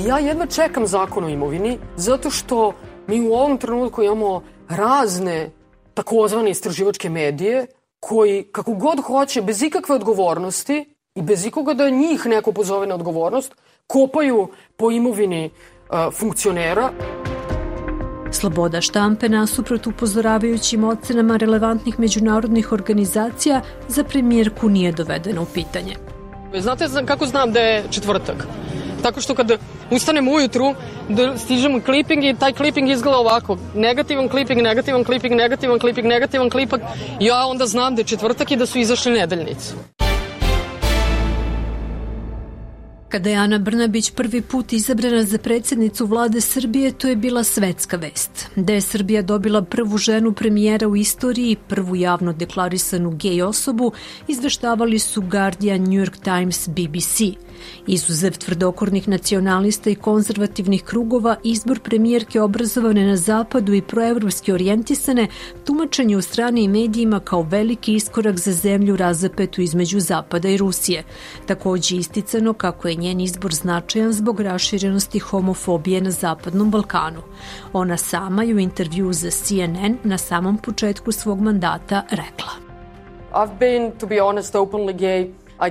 Ja 0.05 0.19
jedva 0.19 0.45
čekam 0.45 0.87
zakon 0.87 1.23
o 1.23 1.29
imovini, 1.29 1.77
zato 1.95 2.29
što 2.29 2.73
mi 3.07 3.21
u 3.21 3.33
ovom 3.33 3.57
trenutku 3.57 4.03
imamo 4.03 4.43
razne 4.69 5.49
takozvane 5.93 6.51
istraživačke 6.51 7.09
medije 7.09 7.67
koji, 7.99 8.43
kako 8.51 8.73
god 8.73 8.99
hoće, 8.99 9.41
bez 9.41 9.61
ikakve 9.61 9.95
odgovornosti 9.95 10.95
i 11.15 11.21
bez 11.21 11.45
ikoga 11.45 11.73
da 11.73 11.89
njih 11.89 12.25
neko 12.25 12.51
pozove 12.51 12.87
na 12.87 12.95
odgovornost, 12.95 13.55
kopaju 13.87 14.47
po 14.77 14.91
imovini 14.91 15.49
funkcionera. 16.13 16.89
Sloboda 18.31 18.81
štampe 18.81 19.29
nasuprot 19.29 19.87
upozoravajućim 19.87 20.83
ocenama 20.83 21.37
relevantnih 21.37 21.99
međunarodnih 21.99 22.71
organizacija 22.71 23.61
za 23.87 24.03
premijerku 24.03 24.69
nije 24.69 24.91
dovedena 24.91 25.41
u 25.41 25.45
pitanje. 25.45 25.95
Znate 26.59 26.85
kako 27.05 27.25
znam 27.25 27.51
da 27.51 27.59
je 27.59 27.83
četvrtak? 27.89 28.47
Tako 29.03 29.21
što 29.21 29.35
kad 29.35 29.51
ustanem 29.91 30.27
ujutru, 30.27 30.73
da 31.09 31.37
stižem 31.37 31.81
kliping 31.81 32.23
i 32.23 32.35
taj 32.39 32.53
kliping 32.53 32.89
izgleda 32.89 33.17
ovako. 33.17 33.57
Negativan 33.75 34.29
kliping, 34.29 34.61
negativan 34.61 35.03
kliping, 35.03 35.35
negativan 35.35 35.79
kliping, 35.79 36.07
negativan 36.07 36.49
kliping. 36.49 36.81
Ja 37.19 37.45
onda 37.45 37.65
znam 37.65 37.95
da 37.95 38.01
je 38.01 38.05
četvrtak 38.05 38.51
i 38.51 38.55
da 38.55 38.65
su 38.65 38.79
izašli 38.79 39.11
nedeljnici. 39.11 39.73
Kada 43.11 43.29
je 43.29 43.35
Ana 43.35 43.57
Brnabić 43.57 44.11
prvi 44.11 44.41
put 44.41 44.73
izabrana 44.73 45.23
za 45.23 45.37
predsednicu 45.37 46.05
vlade 46.05 46.41
Srbije, 46.41 46.91
to 46.91 47.07
je 47.07 47.15
bila 47.15 47.43
svetska 47.43 47.97
vest. 47.97 48.45
Da 48.55 48.73
je 48.73 48.81
Srbija 48.81 49.21
dobila 49.21 49.61
prvu 49.61 49.97
ženu 49.97 50.33
premijera 50.33 50.87
u 50.87 50.95
istoriji, 50.95 51.57
prvu 51.67 51.95
javno 51.95 52.33
deklarisanu 52.33 53.11
gej 53.11 53.41
osobu, 53.41 53.91
izveštavali 54.27 54.99
su 54.99 55.21
Guardian, 55.21 55.81
New 55.81 56.05
York 56.05 56.23
Times, 56.23 56.69
BBC. 56.69 57.21
Izuzev 57.87 58.37
tvrdokornih 58.37 59.07
nacionalista 59.07 59.89
i 59.89 59.95
konzervativnih 59.95 60.83
krugova, 60.83 61.35
izbor 61.43 61.79
premijerke 61.79 62.41
obrazovane 62.41 63.05
na 63.05 63.17
zapadu 63.17 63.73
i 63.73 63.81
proevropski 63.81 64.51
orijentisane, 64.51 65.27
tumačenje 65.65 66.17
u 66.17 66.21
strani 66.21 66.63
i 66.63 66.67
medijima 66.67 67.19
kao 67.19 67.41
veliki 67.41 67.93
iskorak 67.93 68.37
za 68.37 68.51
zemlju 68.51 68.95
razapetu 68.95 69.61
između 69.61 69.99
zapada 69.99 70.49
i 70.49 70.57
Rusije. 70.57 71.03
Takođe 71.45 71.95
isticano 71.95 72.53
kako 72.53 72.87
je 72.87 72.95
njen 72.95 73.19
izbor 73.21 73.53
značajan 73.53 74.13
zbog 74.13 74.39
raširenosti 74.39 75.19
homofobije 75.19 76.01
na 76.01 76.11
Zapadnom 76.11 76.71
Balkanu. 76.71 77.21
Ona 77.73 77.97
sama 77.97 78.43
je 78.43 78.55
u 78.55 78.59
intervju 78.59 79.13
za 79.13 79.29
CNN 79.31 79.97
na 80.03 80.17
samom 80.17 80.57
početku 80.57 81.11
svog 81.11 81.41
mandata 81.41 82.03
rekla. 82.09 82.51
I've 83.33 83.59
been, 83.59 83.91
to 83.99 84.07
be 84.07 84.19
honest, 84.19 84.55
openly 84.55 84.93
gay 84.93 85.31
Uh, 85.61 85.67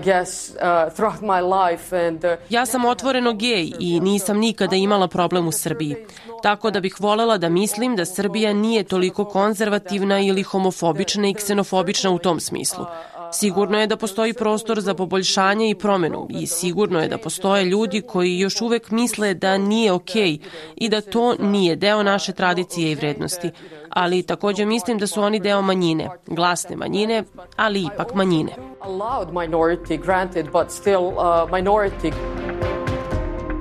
uh, 2.26 2.38
ja 2.48 2.66
sam 2.66 2.84
otvoreno 2.84 3.32
gej 3.32 3.72
i 3.78 4.00
nisam 4.00 4.38
nikada 4.38 4.76
imala 4.76 5.08
problem 5.08 5.48
u 5.48 5.52
Srbiji. 5.52 5.96
Tako 6.42 6.70
da 6.70 6.80
bih 6.80 6.96
volela 6.98 7.38
da 7.38 7.48
mislim 7.48 7.96
da 7.96 8.04
Srbija 8.04 8.52
nije 8.52 8.84
toliko 8.84 9.24
konzervativna 9.24 10.20
ili 10.20 10.42
homofobična 10.42 11.28
i 11.28 11.34
ksenofobična 11.34 12.10
u 12.10 12.18
tom 12.18 12.40
smislu. 12.40 12.84
Sigurno 13.32 13.80
je 13.80 13.86
da 13.86 13.96
postoji 13.96 14.34
prostor 14.34 14.80
za 14.80 14.94
poboljšanje 14.94 15.70
i 15.70 15.74
promenu 15.74 16.26
i 16.30 16.46
sigurno 16.46 17.00
je 17.00 17.08
da 17.08 17.18
postoje 17.18 17.64
ljudi 17.64 18.00
koji 18.00 18.38
još 18.38 18.60
uvek 18.60 18.90
misle 18.90 19.34
da 19.34 19.58
nije 19.58 19.92
okej 19.92 20.22
okay 20.22 20.38
i 20.76 20.88
da 20.88 21.00
to 21.00 21.34
nije 21.38 21.76
deo 21.76 22.02
naše 22.02 22.32
tradicije 22.32 22.92
i 22.92 22.94
vrednosti. 22.94 23.50
Ali 23.90 24.22
takođe 24.22 24.66
mislim 24.66 24.98
da 24.98 25.06
su 25.06 25.22
oni 25.22 25.40
deo 25.40 25.62
manjine, 25.62 26.08
glasne 26.26 26.76
manjine, 26.76 27.24
ali 27.56 27.88
ipak 27.94 28.14
manjine. 28.14 28.52
Allowed 28.80 29.32
minority, 29.32 30.04
granted, 30.04 30.46
but 30.52 30.70
still 30.70 31.06
uh, 31.06 31.50
minority. 31.50 32.12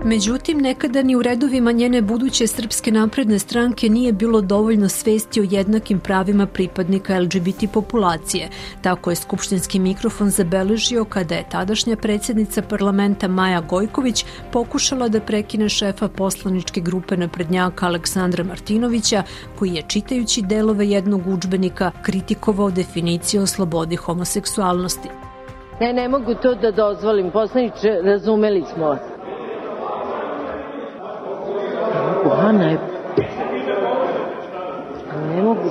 Međutim, 0.03 0.57
nekada 0.57 1.01
ni 1.01 1.15
u 1.15 1.21
redovima 1.21 1.71
njene 1.71 2.01
buduće 2.01 2.47
srpske 2.47 2.91
napredne 2.91 3.39
stranke 3.39 3.89
nije 3.89 4.13
bilo 4.13 4.41
dovoljno 4.41 4.89
svesti 4.89 5.41
o 5.41 5.45
jednakim 5.49 5.99
pravima 5.99 6.45
pripadnika 6.45 7.19
LGBT 7.19 7.73
populacije. 7.73 8.49
Tako 8.81 9.09
je 9.09 9.15
skupštinski 9.15 9.79
mikrofon 9.79 10.29
zabeležio 10.29 11.05
kada 11.05 11.35
je 11.35 11.49
tadašnja 11.49 11.95
predsednica 11.95 12.61
parlamenta 12.61 13.27
Maja 13.27 13.61
Gojković 13.61 14.25
pokušala 14.51 15.07
da 15.07 15.19
prekine 15.19 15.69
šefa 15.69 16.07
poslaničke 16.07 16.81
grupe 16.81 17.17
naprednjaka 17.17 17.85
Aleksandra 17.85 18.43
Martinovića, 18.43 19.23
koji 19.55 19.73
je 19.73 19.83
čitajući 19.87 20.41
delove 20.41 20.87
jednog 20.87 21.27
učbenika 21.27 21.91
kritikovao 22.01 22.71
definiciju 22.71 23.41
o 23.41 23.47
slobodi 23.47 23.95
homoseksualnosti. 23.95 25.09
Ne, 25.81 25.93
ne 25.93 26.09
mogu 26.09 26.33
to 26.41 26.55
da 26.55 26.71
dozvolim. 26.71 27.31
Poslaniče, 27.31 28.01
razumeli 28.03 28.63
smo 28.73 28.85
vas. 28.85 28.99
Ana 32.25 32.65
je... 32.65 32.77
Ne 35.35 35.43
mogu 35.43 35.69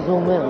razumem? 0.00 0.42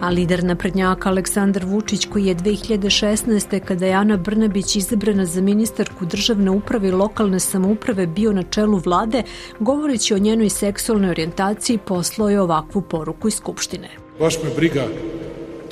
A 0.00 0.10
lider 0.10 0.44
naprednjaka 0.44 1.08
Aleksandar 1.08 1.64
Vučić 1.64 2.06
koji 2.06 2.26
je 2.26 2.34
2016. 2.34 3.60
kada 3.60 3.86
je 3.86 3.92
Ana 3.92 4.16
Brnabić 4.16 4.76
izabrana 4.76 5.24
za 5.24 5.40
ministarku 5.40 6.06
državne 6.06 6.50
uprave 6.50 6.88
i 6.88 6.92
lokalne 6.92 7.40
samouprave 7.40 8.06
bio 8.06 8.32
na 8.32 8.42
čelu 8.42 8.78
vlade, 8.78 9.22
govoreći 9.58 10.14
o 10.14 10.18
njenoj 10.18 10.48
seksualnoj 10.48 11.10
orijentaciji 11.10 11.78
poslao 11.78 12.28
je 12.28 12.40
ovakvu 12.40 12.82
poruku 12.82 13.28
iz 13.28 13.34
Skupštine. 13.34 13.88
Baš 14.18 14.42
me 14.42 14.50
briga, 14.56 14.84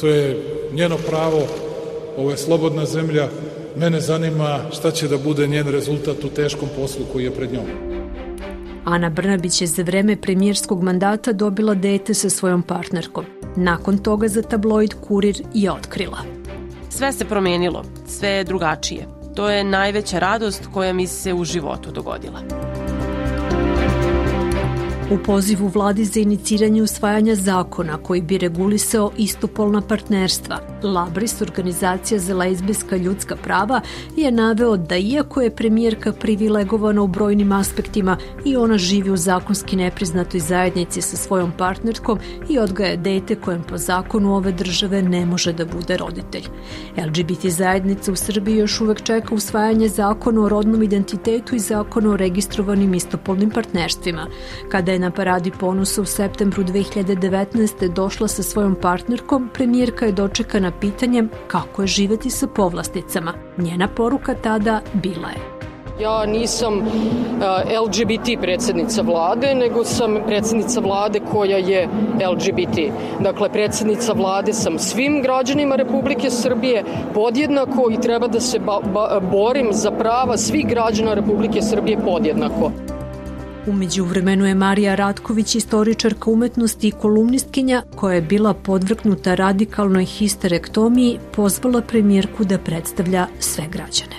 to 0.01 0.07
je 0.07 0.43
njeno 0.73 0.97
pravo, 0.97 1.43
ovo 2.17 2.31
je 2.31 2.37
slobodna 2.37 2.87
zemlja, 2.87 3.29
Mene 3.77 4.01
zanima 4.01 4.61
šta 4.73 4.91
će 4.91 5.09
da 5.09 5.19
bude 5.19 5.47
njen 5.47 5.69
rezultat 5.69 6.25
u 6.25 6.29
teškom 6.29 6.69
poslu 6.77 7.05
koji 7.13 7.25
je 7.25 7.31
pred 7.31 7.53
njom. 7.53 7.96
Ana 8.87 9.11
Brnabić 9.11 9.61
je 9.61 9.67
za 9.67 9.83
vreme 9.83 10.17
premijerskog 10.17 10.83
mandata 10.83 11.33
dobila 11.33 11.75
dete 11.75 12.15
sa 12.15 12.31
svojom 12.31 12.63
partnerkom. 12.63 13.25
Nakon 13.57 13.99
toga 13.99 14.29
za 14.29 14.43
tabloid 14.43 14.95
Kurir 15.09 15.43
je 15.55 15.73
otkrila. 15.73 16.19
Sve 16.91 17.13
se 17.13 17.25
promenilo, 17.25 17.85
sve 18.07 18.29
je 18.29 18.45
drugačije. 18.45 19.07
To 19.35 19.51
je 19.51 19.65
najveća 19.65 20.19
radost 20.19 20.69
koja 20.75 20.93
mi 20.93 21.07
se 21.07 21.35
u 21.35 21.45
životu 21.45 21.91
dogodila. 21.91 22.66
U 25.11 25.19
pozivu 25.19 25.69
vladi 25.69 26.05
za 26.05 26.21
iniciranje 26.21 26.83
usvajanja 26.83 27.35
zakona 27.35 27.97
koji 27.97 28.23
bi 28.23 28.39
regulisao 28.39 29.11
istopolna 29.17 29.81
partnerstva, 29.81 30.61
Labris, 30.83 31.43
organizacija 31.43 32.19
za 32.21 32.35
lezbijska 32.35 32.97
ljudska 32.97 33.37
prava, 33.37 33.81
je 34.17 34.31
naveo 34.31 34.77
da 34.77 34.97
iako 34.97 35.43
je 35.43 35.57
premijerka 35.57 36.13
privilegovana 36.13 37.03
u 37.03 37.07
brojnim 37.07 37.53
aspektima 37.53 38.17
i 38.45 38.57
ona 38.57 38.79
živi 38.79 39.11
u 39.11 39.17
zakonski 39.17 39.77
nepriznatoj 39.77 40.41
zajednici 40.41 41.03
sa 41.03 41.17
svojom 41.17 41.53
partnerkom 41.59 42.19
i 42.49 42.59
odgaja 42.59 42.97
dete 42.97 43.35
kojem 43.35 43.63
po 43.63 43.79
zakonu 43.79 44.37
ove 44.37 44.53
države 44.53 45.03
ne 45.03 45.27
može 45.27 45.53
da 45.53 45.65
bude 45.65 45.97
roditelj. 45.97 46.45
LGBT 47.07 47.47
zajednica 47.47 48.13
u 48.13 48.17
Srbiji 48.17 48.57
još 48.57 48.81
uvek 48.81 49.03
čeka 49.03 49.35
usvajanje 49.35 49.89
zakona 49.89 50.43
o 50.43 50.49
rodnom 50.49 50.83
identitetu 50.83 51.57
i 51.57 51.59
zakona 51.59 52.11
o 52.11 52.17
registrovanim 52.17 52.95
istopolnim 52.95 53.51
partnerstvima. 53.51 54.27
Kada 54.71 54.96
je 54.97 55.01
na 55.01 55.11
paradi 55.11 55.51
ponosa 55.51 56.03
u 56.03 56.05
septembru 56.05 56.65
2019. 56.65 57.89
došla 57.89 58.29
sa 58.29 58.43
svojom 58.43 58.75
partnerkom, 58.83 59.51
premijerka 59.55 60.07
je 60.07 60.13
dočekana 60.13 60.73
pitanjem 60.81 61.31
kako 61.47 61.83
je 61.83 61.87
živeti 61.87 62.31
sa 62.31 62.47
povlasticama. 62.47 63.35
Njena 63.59 63.89
poruka 63.89 64.35
tada 64.35 64.81
bila 64.95 65.29
je 65.29 65.57
Ja 66.01 66.27
nisam 66.27 66.79
uh, 66.79 66.85
LGBT 67.87 68.41
predsednica 68.41 69.03
vlade, 69.03 69.55
nego 69.55 69.85
sam 69.85 70.19
predsednica 70.27 70.81
vlade 70.81 71.21
koja 71.33 71.57
je 71.57 71.89
LGBT. 72.33 72.79
Dakle, 73.21 73.49
predsednica 73.49 74.13
vlade 74.13 74.53
sam 74.53 74.79
svim 74.79 75.23
građanima 75.23 75.77
Republike 75.77 76.31
Srbije 76.31 76.85
podjednako 77.15 77.89
i 77.91 78.01
treba 78.01 78.27
da 78.27 78.41
se 78.41 78.61
borim 79.33 79.69
za 79.73 79.91
prava 79.91 80.37
svih 80.37 80.69
građana 80.69 81.15
Republike 81.15 81.63
Srbije 81.63 81.99
podjednako. 82.05 82.71
Umeđu 83.73 84.05
vremenu 84.05 84.45
je 84.47 84.55
Marija 84.55 84.95
Ratković, 84.95 85.55
istoričarka 85.55 86.31
umetnosti 86.31 86.89
i 86.89 86.97
kolumnistkinja, 87.03 87.79
koja 87.99 88.15
je 88.15 88.29
bila 88.33 88.55
podvrknuta 88.67 89.35
radikalnoj 89.35 90.05
histerektomiji, 90.05 91.19
pozvala 91.37 91.81
premijerku 91.91 92.45
da 92.51 92.59
predstavlja 92.67 93.23
sve 93.49 93.65
građane. 93.75 94.17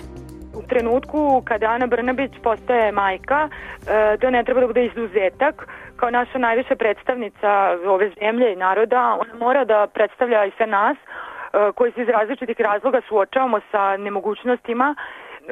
U 0.60 0.62
trenutku 0.70 1.42
kada 1.50 1.66
Ana 1.66 1.88
Brnabić 1.88 2.32
postaje 2.44 2.92
majka, 2.92 3.50
e, 3.50 4.18
to 4.18 4.30
ne 4.30 4.44
treba 4.44 4.62
da 4.62 4.68
bude 4.68 4.86
izuzetak. 4.86 5.56
Kao 5.96 6.10
naša 6.10 6.38
najviša 6.38 6.76
predstavnica 6.76 7.50
ove 7.96 8.12
zemlje 8.20 8.54
i 8.54 8.62
naroda, 8.66 9.18
ona 9.22 9.34
mora 9.46 9.66
da 9.66 9.88
predstavlja 9.94 10.46
i 10.46 10.52
sve 10.58 10.68
nas, 10.68 10.98
e, 10.98 11.72
koji 11.76 11.92
se 11.92 12.02
iz 12.02 12.10
različitih 12.10 12.60
razloga 12.60 13.02
suočavamo 13.08 13.60
sa 13.72 13.98
nemogućnostima 13.98 14.96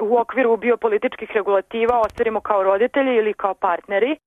u 0.02 0.18
okviru 0.18 0.58
biopolitičkih 0.58 1.30
regulativa 1.34 2.00
ostvarimo 2.00 2.42
kao 2.42 2.64
roditelji 2.64 3.16
ili 3.16 3.34
kao 3.34 3.54
partneri. 3.54 4.18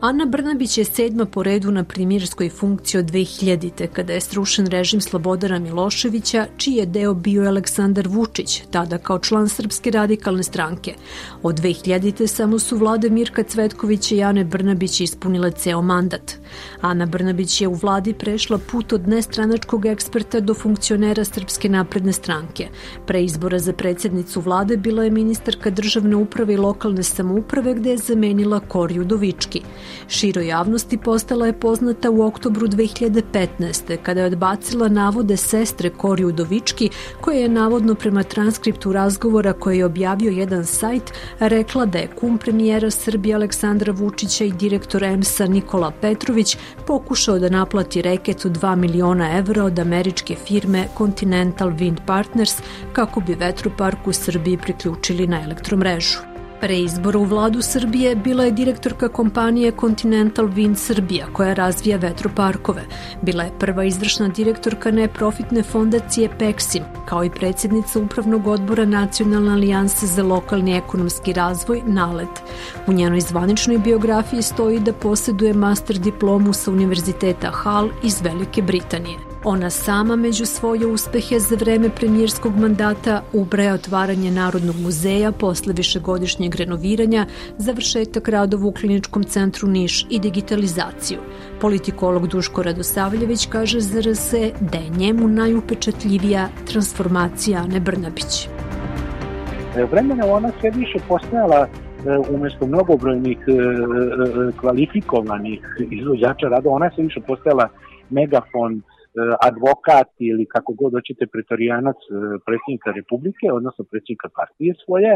Ana 0.00 0.24
Brnabić 0.24 0.78
je 0.78 0.84
sedma 0.84 1.24
po 1.24 1.42
redu 1.42 1.70
na 1.70 1.84
primirskoj 1.84 2.48
funkciji 2.50 2.98
od 2.98 3.04
2000. 3.04 3.86
kada 3.86 4.12
je 4.12 4.20
strušen 4.20 4.66
režim 4.66 5.00
Slobodara 5.00 5.58
Miloševića, 5.58 6.46
čiji 6.56 6.74
je 6.74 6.86
deo 6.86 7.14
bio 7.14 7.48
Aleksandar 7.48 8.08
Vučić, 8.08 8.62
tada 8.70 8.98
kao 8.98 9.18
član 9.18 9.48
Srpske 9.48 9.90
radikalne 9.90 10.42
stranke. 10.42 10.94
Od 11.42 11.60
2000. 11.60 12.26
samo 12.26 12.58
su 12.58 12.76
vlade 12.76 13.10
Mirka 13.10 13.42
Cvetkovića 13.42 14.14
i 14.14 14.22
Ane 14.22 14.44
Brnabić 14.44 15.00
ispunile 15.00 15.50
ceo 15.50 15.82
mandat. 15.82 16.32
Ana 16.80 17.06
Brnabić 17.06 17.60
je 17.60 17.68
u 17.68 17.74
vladi 17.74 18.14
prešla 18.14 18.58
put 18.58 18.92
od 18.92 19.08
nestranačkog 19.08 19.86
eksperta 19.86 20.40
do 20.40 20.54
funkcionera 20.54 21.24
Srpske 21.24 21.68
napredne 21.68 22.12
stranke. 22.12 22.68
Pre 23.06 23.24
izbora 23.24 23.58
za 23.58 23.72
predsednicu 23.72 24.40
vlade 24.40 24.76
bila 24.76 25.04
je 25.04 25.10
ministarka 25.10 25.70
državne 25.70 26.16
uprave 26.16 26.54
i 26.54 26.56
lokalne 26.56 27.02
samouprave 27.02 27.74
gde 27.74 27.90
je 27.90 27.98
zamenila 27.98 28.60
Koriju 28.60 29.04
Dovički. 29.04 29.62
Široj 30.08 30.46
javnosti 30.46 30.98
postala 30.98 31.46
je 31.46 31.52
poznata 31.52 32.10
u 32.10 32.22
oktobru 32.22 32.66
2015. 32.68 33.96
kada 34.02 34.20
je 34.20 34.26
odbacila 34.26 34.88
navode 34.88 35.36
sestre 35.36 35.90
Kori 35.90 36.24
Udovički 36.24 36.90
koja 37.20 37.38
je 37.38 37.48
navodno 37.48 37.94
prema 37.94 38.22
transkriptu 38.22 38.92
razgovora 38.92 39.52
koje 39.52 39.78
je 39.78 39.84
objavio 39.84 40.30
jedan 40.30 40.66
sajt 40.66 41.12
rekla 41.38 41.86
da 41.86 41.98
je 41.98 42.10
kum 42.20 42.38
premijera 42.38 42.90
Srbije 42.90 43.34
Aleksandra 43.34 43.92
Vučića 43.92 44.44
i 44.44 44.52
direktor 44.52 45.04
EMS-a 45.04 45.46
Nikola 45.46 45.92
Petrović 46.00 46.56
pokušao 46.86 47.38
da 47.38 47.48
naplati 47.48 48.02
reket 48.02 48.44
od 48.44 48.52
2 48.52 48.76
miliona 48.76 49.38
evra 49.38 49.64
od 49.64 49.78
američke 49.78 50.36
firme 50.46 50.88
Continental 50.98 51.70
Wind 51.70 51.98
Partners 52.06 52.52
kako 52.92 53.20
bi 53.20 53.34
vetropark 53.34 54.06
u 54.06 54.12
Srbiji 54.12 54.58
priključili 54.58 55.26
na 55.26 55.42
elektromrežu. 55.44 56.29
Pre 56.60 56.80
izbora 56.80 57.18
u 57.18 57.24
vladu 57.24 57.62
Srbije 57.62 58.16
bila 58.16 58.44
je 58.44 58.50
direktorka 58.50 59.08
kompanije 59.08 59.72
Continental 59.80 60.46
Wind 60.46 60.74
Srbija 60.74 61.26
koja 61.32 61.54
razvija 61.54 61.96
vetroparkove. 61.96 62.82
Bila 63.22 63.44
je 63.44 63.52
prva 63.58 63.84
izvršna 63.84 64.28
direktorka 64.28 64.90
neprofitne 64.90 65.62
fondacije 65.62 66.28
Pexim, 66.38 66.82
kao 67.08 67.24
i 67.24 67.30
predsednica 67.30 67.98
upravnog 67.98 68.46
odbora 68.46 68.84
Nacionalne 68.84 69.52
alijanse 69.52 70.06
za 70.06 70.22
lokalni 70.22 70.76
ekonomski 70.76 71.32
razvoj 71.32 71.82
NALED. 71.86 72.28
U 72.86 72.92
njenoj 72.92 73.20
zvaničnoj 73.20 73.78
biografiji 73.78 74.42
stoji 74.42 74.80
da 74.80 74.92
poseduje 74.92 75.54
master 75.54 75.98
diplomu 75.98 76.52
sa 76.52 76.70
Univerziteta 76.70 77.50
Hall 77.50 77.88
iz 78.02 78.20
Velike 78.22 78.62
Britanije. 78.62 79.29
Ona 79.44 79.70
sama 79.70 80.16
među 80.16 80.46
svoje 80.46 80.86
uspehe 80.86 81.38
za 81.38 81.56
vreme 81.56 81.88
premijerskog 81.96 82.56
mandata 82.56 83.22
ubraja 83.32 83.74
otvaranje 83.74 84.30
Narodnog 84.30 84.76
muzeja 84.82 85.32
posle 85.32 85.72
višegodišnjeg 85.72 86.54
renoviranja, 86.54 87.26
završetak 87.56 88.28
radova 88.28 88.66
u 88.66 88.72
Kliničkom 88.72 89.24
centru 89.24 89.68
Niš 89.68 90.06
i 90.10 90.18
digitalizaciju. 90.18 91.18
Politikolog 91.60 92.26
Duško 92.26 92.62
Radosavljević 92.62 93.46
kaže 93.46 93.80
za 93.80 94.00
RS 94.00 94.30
da 94.60 94.78
je 94.78 94.90
njemu 94.98 95.28
najupečatljivija 95.28 96.48
transformacija 96.72 97.60
Ane 97.60 97.80
Brnabić. 97.80 98.48
E, 99.76 99.84
vremena 99.84 100.26
ona 100.26 100.50
sve 100.60 100.70
više 100.70 100.98
postajala 101.08 101.66
e, 101.66 102.18
umesto 102.34 102.66
mnogobrojnih 102.66 103.38
e, 103.38 103.52
kvalifikovanih 104.60 105.60
izvođača 105.90 106.48
rada, 106.48 106.70
ona 106.70 106.90
se 106.96 107.02
više 107.02 107.20
postajala 107.20 107.68
megafon 108.10 108.82
advokat 109.48 110.08
ili 110.18 110.44
kako 110.46 110.72
god 110.72 110.92
hoćete 110.92 111.26
pretorijanac 111.26 111.96
e, 111.96 112.12
predsjednika 112.46 112.90
Republike, 113.00 113.46
odnosno 113.52 113.84
predsjednika 113.90 114.28
partije 114.38 114.74
svoje 114.84 115.12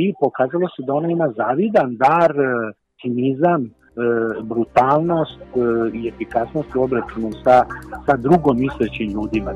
i 0.00 0.04
pokazalo 0.20 0.66
se 0.74 0.80
da 0.86 0.92
ona 0.94 1.08
ima 1.10 1.28
zavidan 1.40 1.96
dar, 1.96 2.30
e, 2.30 2.72
cinizam, 3.00 3.62
brutalnost 4.42 5.40
i 5.94 6.08
efikasnost 6.08 6.76
u 6.76 6.82
obračunu 6.82 7.30
sa, 7.44 7.56
sa 8.06 8.16
drugom 8.16 8.56
mislećim 8.60 9.08
ljudima. 9.12 9.52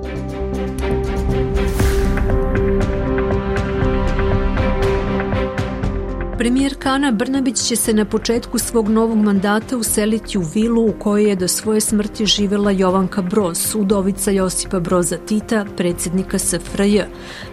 Premijer 6.41 6.75
Kana 6.79 7.13
Brnabić 7.13 7.57
će 7.57 7.77
se 7.77 7.95
na 7.95 8.05
početku 8.05 8.59
svog 8.59 8.89
novog 8.89 9.19
mandata 9.19 9.77
useliti 9.77 10.39
u 10.39 10.43
vilu 10.55 10.87
u 10.87 10.93
kojoj 10.93 11.29
je 11.29 11.37
do 11.37 11.49
svoje 11.49 11.81
smrti 11.81 12.27
živela 12.27 12.71
Jovanka 12.71 13.23
Broz, 13.23 13.75
udovica 13.75 14.31
Josipa 14.31 14.81
Broza 14.81 15.17
Tita, 15.17 15.67
predsednika 15.77 16.39
SFRJ. 16.39 17.01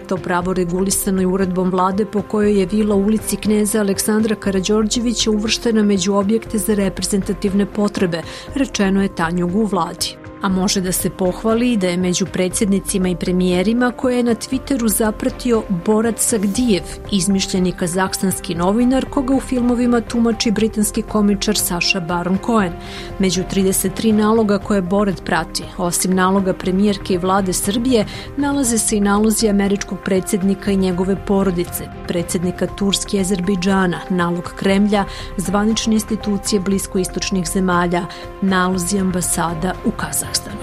To 0.08 0.16
pravo 0.16 0.52
regulisano 0.52 1.20
je 1.20 1.26
uredbom 1.26 1.70
vlade 1.70 2.04
po 2.04 2.22
kojoj 2.22 2.60
je 2.60 2.66
vila 2.66 2.94
u 2.94 3.04
ulici 3.04 3.36
kneza 3.36 3.80
Aleksandra 3.80 4.34
Karadžorđevića 4.34 5.30
uvrštena 5.30 5.82
među 5.82 6.14
objekte 6.14 6.58
za 6.58 6.74
reprezentativne 6.74 7.66
potrebe, 7.66 8.22
rečeno 8.54 9.02
je 9.02 9.14
Tanjug 9.14 9.56
u 9.56 9.64
vladi 9.64 10.27
a 10.42 10.48
može 10.48 10.80
da 10.80 10.92
se 10.92 11.10
pohvali 11.10 11.76
da 11.76 11.88
je 11.88 11.96
među 11.96 12.26
predsjednicima 12.26 13.08
i 13.08 13.16
premijerima 13.16 13.92
koje 13.96 14.16
je 14.16 14.22
na 14.22 14.34
Twitteru 14.34 14.88
zapratio 14.88 15.62
Borat 15.86 16.18
Sagdijev, 16.18 16.82
izmišljeni 17.12 17.72
kazahstanski 17.72 18.54
novinar 18.54 19.04
koga 19.10 19.34
u 19.34 19.40
filmovima 19.40 20.00
tumači 20.00 20.50
britanski 20.50 21.02
komičar 21.02 21.56
Saša 21.56 22.00
Baron 22.00 22.38
Cohen. 22.46 22.72
Među 23.18 23.42
33 23.42 24.12
naloga 24.12 24.58
koje 24.58 24.82
Borat 24.82 25.24
prati, 25.24 25.64
osim 25.76 26.14
naloga 26.14 26.52
premijerke 26.52 27.14
i 27.14 27.18
vlade 27.18 27.52
Srbije, 27.52 28.06
nalaze 28.36 28.78
se 28.78 28.96
i 28.96 29.00
nalozi 29.00 29.48
američkog 29.48 29.98
predsjednika 30.04 30.70
i 30.70 30.76
njegove 30.76 31.16
porodice, 31.26 31.84
predsjednika 32.08 32.66
Turske 32.66 33.16
i 33.16 33.20
Azerbejdžana, 33.20 34.00
nalog 34.10 34.52
Kremlja, 34.56 35.04
zvanične 35.36 35.94
institucije 35.94 36.60
bliskoistočnih 36.60 37.46
zemalja, 37.48 38.06
nalozi 38.42 38.98
ambasada 38.98 39.74
u 39.84 39.90
Kazahstanu. 39.90 40.27
Kazahstanu. 40.28 40.58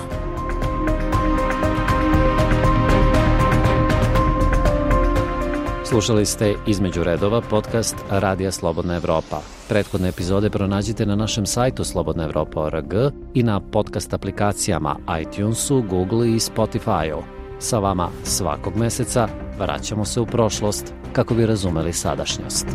Slušali 5.85 6.25
ste 6.25 6.55
Između 6.67 7.03
redova 7.03 7.41
podcast 7.41 7.95
Radija 8.09 8.51
Slobodna 8.51 8.95
Evropa. 8.95 9.41
Prethodne 9.69 10.09
epizode 10.09 10.49
pronađite 10.49 11.05
na 11.05 11.15
našem 11.15 11.45
sajtu 11.45 11.83
slobodnaevropa.org 11.83 12.93
i 13.33 13.43
na 13.43 13.59
podcast 13.59 14.13
aplikacijama 14.13 14.97
iTunesu, 15.21 15.83
Google 15.89 16.27
i 16.27 16.39
Spotify-u. 16.39 17.23
Sa 17.59 17.79
vama 17.79 18.09
svakog 18.23 18.75
meseca 18.75 19.27
vraćamo 19.59 20.05
se 20.05 20.19
u 20.19 20.25
prošlost 20.25 20.93
kako 21.13 21.33
bi 21.33 21.45
razumeli 21.45 21.93
sadašnjost. 21.93 22.67